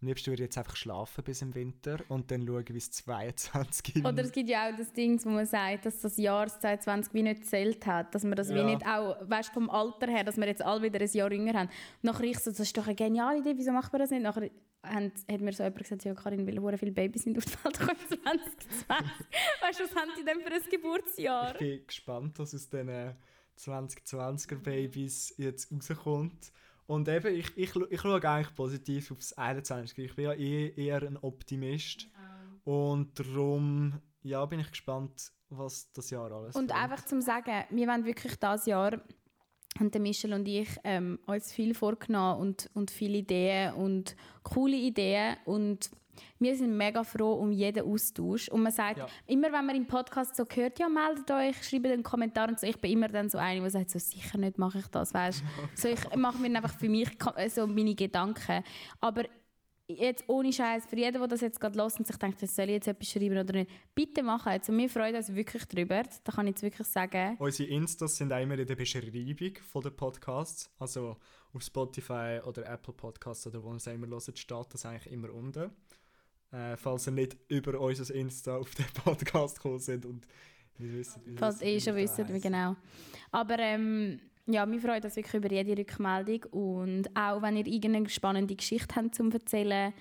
Am 0.00 0.08
liebsten 0.08 0.32
würde 0.32 0.42
ich 0.42 0.48
jetzt 0.48 0.58
einfach 0.58 0.76
schlafen 0.76 1.24
bis 1.24 1.40
im 1.40 1.54
Winter 1.54 1.98
und 2.08 2.30
dann 2.30 2.46
schauen, 2.46 2.68
wie 2.68 2.76
es 2.76 2.90
22 2.90 4.04
Oder 4.04 4.22
es 4.22 4.32
gibt 4.32 4.50
ja 4.50 4.68
auch 4.68 4.76
das 4.76 4.92
Ding, 4.92 5.18
wo 5.24 5.30
man 5.30 5.46
sagt, 5.46 5.86
dass 5.86 6.00
das 6.00 6.18
Jahr 6.18 6.46
2020 6.46 7.14
wie 7.14 7.22
nicht 7.22 7.42
gezählt 7.42 7.86
hat. 7.86 8.14
Dass 8.14 8.22
man 8.22 8.34
das 8.34 8.50
Ja. 8.50 8.56
wie 8.56 8.64
nicht 8.64 8.84
auch, 8.86 9.16
weißt 9.22 9.52
vom 9.54 9.70
Alter 9.70 10.08
her, 10.08 10.24
dass 10.24 10.36
wir 10.36 10.46
jetzt 10.46 10.62
alle 10.62 10.82
wieder 10.82 11.00
ein 11.00 11.10
Jahr 11.10 11.32
jünger 11.32 11.54
haben. 11.54 11.70
Nachher 12.02 12.24
ich 12.24 12.38
so, 12.38 12.50
das 12.50 12.60
ist 12.60 12.76
doch 12.76 12.86
eine 12.86 12.96
geniale 12.96 13.38
Idee, 13.38 13.54
wieso 13.56 13.72
macht 13.72 13.92
man 13.92 14.00
das 14.00 14.10
nicht? 14.10 14.22
Nachher 14.22 14.50
haben, 14.84 15.12
hat 15.30 15.40
mir 15.40 15.52
so 15.52 15.62
jemand 15.62 15.82
gesagt, 15.82 16.04
ja 16.04 16.14
Karin, 16.14 16.46
weil 16.46 16.58
hure 16.60 16.78
viele 16.78 16.92
Babys 16.92 17.22
sind 17.24 17.36
auf 17.38 17.44
die 17.44 17.52
Welt 17.64 17.78
gekommen 17.78 17.98
2020. 17.98 18.52
weißt 19.62 19.80
du, 19.80 19.84
was 19.84 19.96
haben 19.96 20.10
die 20.18 20.24
denn 20.24 20.40
für 20.40 20.52
ein 20.52 20.70
Geburtsjahr? 20.70 21.52
Ich 21.54 21.58
bin 21.58 21.86
gespannt, 21.86 22.38
was 22.38 22.54
aus 22.54 22.68
diesen 22.68 23.14
2020er 23.58 24.56
Babys 24.56 25.34
jetzt 25.36 25.72
rauskommt. 25.72 26.52
Und 26.86 27.08
eben, 27.08 27.34
ich, 27.34 27.56
ich, 27.56 27.74
ich 27.74 28.00
schaue 28.00 28.22
eigentlich 28.22 28.54
positiv 28.54 29.10
aufs 29.12 29.32
21. 29.32 29.98
Ich 29.98 30.14
bin 30.14 30.26
ja 30.26 30.32
eh, 30.34 30.68
eher 30.76 31.02
ein 31.02 31.16
Optimist. 31.16 32.08
Und 32.64 33.18
darum 33.18 34.00
ja, 34.22 34.44
bin 34.46 34.60
ich 34.60 34.70
gespannt, 34.70 35.32
was 35.50 35.90
das 35.92 36.10
Jahr 36.10 36.32
alles 36.32 36.56
Und 36.56 36.68
bringt. 36.68 36.82
einfach 36.82 37.04
zum 37.04 37.20
sagen, 37.20 37.64
wir 37.70 37.86
wollen 37.86 38.04
wirklich 38.04 38.36
dieses 38.38 38.66
Jahr, 38.66 39.00
und 39.80 39.92
der 39.94 40.00
Michel 40.00 40.32
und 40.32 40.46
ich, 40.46 40.68
ähm, 40.84 41.18
uns 41.26 41.52
viel 41.52 41.74
vorgenommen 41.74 42.40
und, 42.40 42.70
und 42.74 42.90
viele 42.90 43.18
Ideen 43.18 43.74
und 43.74 44.14
coole 44.42 44.76
Ideen 44.76 45.36
und 45.44 45.90
wir 46.38 46.54
sind 46.56 46.76
mega 46.76 47.02
froh 47.02 47.32
um 47.34 47.50
jeden 47.50 47.84
Austausch. 47.84 48.48
Und 48.48 48.62
man 48.62 48.70
sagt, 48.70 48.98
Ja. 48.98 49.06
immer 49.26 49.50
wenn 49.52 49.66
man 49.66 49.74
im 49.74 49.86
Podcast 49.86 50.36
so 50.36 50.44
hört, 50.54 50.78
ja, 50.78 50.88
meldet 50.88 51.28
euch, 51.30 51.60
schreibt 51.68 51.86
einen 51.86 52.04
Kommentar 52.04 52.48
und 52.48 52.60
so, 52.60 52.68
ich 52.68 52.76
bin 52.80 52.92
immer 52.92 53.08
dann 53.08 53.28
so 53.28 53.38
eine, 53.38 53.60
die 53.60 53.70
sagt, 53.70 53.90
so 53.90 53.98
sicher 53.98 54.38
nicht 54.38 54.56
mache 54.56 54.78
ich 54.78 54.86
das, 54.88 55.12
weißt 55.12 55.42
So, 55.74 55.88
ich 55.88 55.98
mache 56.14 56.38
mir 56.38 56.56
einfach 56.56 56.78
für 56.78 56.88
mich 56.88 57.08
so 57.48 57.66
meine 57.66 57.96
Gedanken. 57.96 58.62
Aber 59.00 59.24
jetzt 59.86 60.24
ohne 60.28 60.52
Scheiß, 60.52 60.86
für 60.86 60.96
jeden, 60.96 61.18
der 61.18 61.28
das 61.28 61.40
jetzt 61.40 61.60
gerade 61.60 61.78
hört 61.80 61.98
und 61.98 62.06
sich 62.06 62.16
denkt, 62.16 62.40
soll 62.40 62.64
ich 62.66 62.70
jetzt 62.72 62.88
etwas 62.88 63.08
schreiben 63.08 63.38
oder 63.38 63.52
nicht, 63.52 63.70
bitte 63.94 64.22
machen. 64.22 64.48
Also, 64.48 64.72
wir 64.72 64.88
freuen 64.88 65.16
uns 65.16 65.34
wirklich 65.34 65.64
drüber. 65.66 66.02
Da 66.24 66.32
kann 66.32 66.46
ich 66.46 66.52
jetzt 66.52 66.62
wirklich 66.62 66.86
sagen. 66.86 67.36
Unsere 67.38 67.68
Instas 67.70 68.16
sind 68.16 68.32
auch 68.32 68.40
immer 68.40 68.58
in 68.58 68.66
der 68.66 68.76
Beschreibung 68.76 69.54
von 69.70 69.82
den 69.82 69.96
Podcasts. 69.96 70.70
Also 70.78 71.16
auf 71.52 71.62
Spotify 71.62 72.40
oder 72.44 72.66
Apple 72.66 72.94
Podcasts 72.94 73.46
oder 73.46 73.62
wo 73.62 73.70
ihr 73.70 73.76
es 73.76 73.86
immer 73.86 74.06
hört, 74.06 74.38
steht 74.38 74.66
das 74.72 74.86
eigentlich 74.86 75.12
immer 75.12 75.32
unten. 75.32 75.70
Äh, 76.50 76.76
falls 76.76 77.06
ihr 77.08 77.12
nicht 77.12 77.36
über 77.48 77.80
unser 77.80 78.14
Insta 78.14 78.56
auf 78.56 78.74
den 78.74 78.86
Podcast 79.04 79.56
gekommen 79.56 79.80
sind 79.80 80.06
und 80.06 80.26
nicht 80.78 80.92
wisst, 80.92 81.20
wie 81.26 81.36
Falls 81.36 81.60
ihr 81.62 81.68
eh 81.68 81.80
schon 81.80 81.96
wisst, 81.96 82.18
wie 82.32 82.40
genau. 82.40 82.76
Aber 83.30 83.58
ähm, 83.58 84.20
ja, 84.46 84.70
wir 84.70 84.80
freuen 84.80 85.02
uns 85.02 85.16
wirklich 85.16 85.34
über 85.34 85.50
jede 85.50 85.78
Rückmeldung 85.78 86.44
und 86.50 87.16
auch 87.16 87.40
wenn 87.40 87.56
ihr 87.56 87.66
irgendeine 87.66 88.08
spannende 88.08 88.54
Geschichte 88.54 88.94
habt 88.94 89.14
zum 89.14 89.30
erzählen, 89.30 89.92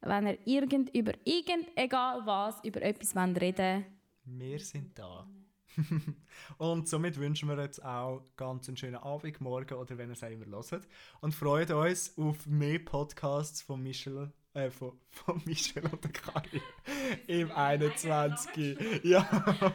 wenn 0.00 0.26
ihr 0.26 0.38
irgend, 0.46 0.94
über 0.94 1.12
irgend, 1.24 1.68
egal 1.76 2.22
was, 2.24 2.64
über 2.64 2.82
etwas 2.82 3.14
wollt 3.14 3.40
reden 3.40 3.84
Wir 4.24 4.58
sind 4.58 4.98
da. 4.98 5.28
und 6.58 6.88
somit 6.88 7.18
wünschen 7.18 7.48
wir 7.48 7.60
jetzt 7.60 7.84
auch 7.84 8.24
ganz 8.36 8.68
einen 8.68 8.76
schönen 8.76 8.96
Abend, 8.96 9.40
morgen 9.40 9.74
oder 9.74 9.98
wenn 9.98 10.10
ihr 10.10 10.14
es 10.14 10.24
auch 10.24 10.30
immer 10.30 10.46
hört. 10.46 10.88
Und 11.20 11.34
freuen 11.34 11.70
uns 11.72 12.16
auf 12.16 12.46
mehr 12.46 12.78
Podcasts 12.78 13.62
von 13.62 13.82
Michel, 13.82 14.32
äh, 14.54 14.70
von, 14.70 14.92
von 15.10 15.40
Michel 15.44 15.84
und 15.86 16.02
der 16.02 16.12
Karin 16.12 16.62
im 17.26 17.52
21. 17.52 19.04
Ja. 19.04 19.74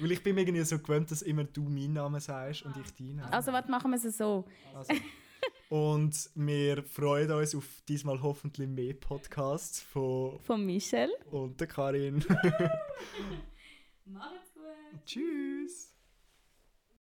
Weil 0.00 0.12
ich 0.12 0.22
bin 0.22 0.34
mir 0.34 0.42
irgendwie 0.42 0.62
so 0.64 0.78
gewöhnt, 0.78 1.10
dass 1.10 1.22
immer 1.22 1.44
du 1.44 1.62
meinen 1.62 1.94
Namen 1.94 2.20
sagst 2.20 2.62
und 2.62 2.76
ich 2.76 2.92
deinen. 2.94 3.20
Also 3.32 3.52
was 3.52 3.68
machen 3.68 3.90
wir 3.90 3.96
es 3.96 4.16
so? 4.16 4.44
Also. 4.74 4.94
Und 5.68 6.30
wir 6.34 6.82
freuen 6.82 7.30
uns 7.30 7.54
auf 7.54 7.66
diesmal 7.86 8.22
hoffentlich 8.22 8.68
mehr 8.68 8.94
Podcasts 8.94 9.82
von 9.82 10.38
Von 10.40 10.64
Michel. 10.64 11.10
und 11.30 11.60
der 11.60 11.66
Karin. 11.66 12.24
Macht's 14.06 14.54
gut! 14.54 15.04
Tschüss. 15.04 15.92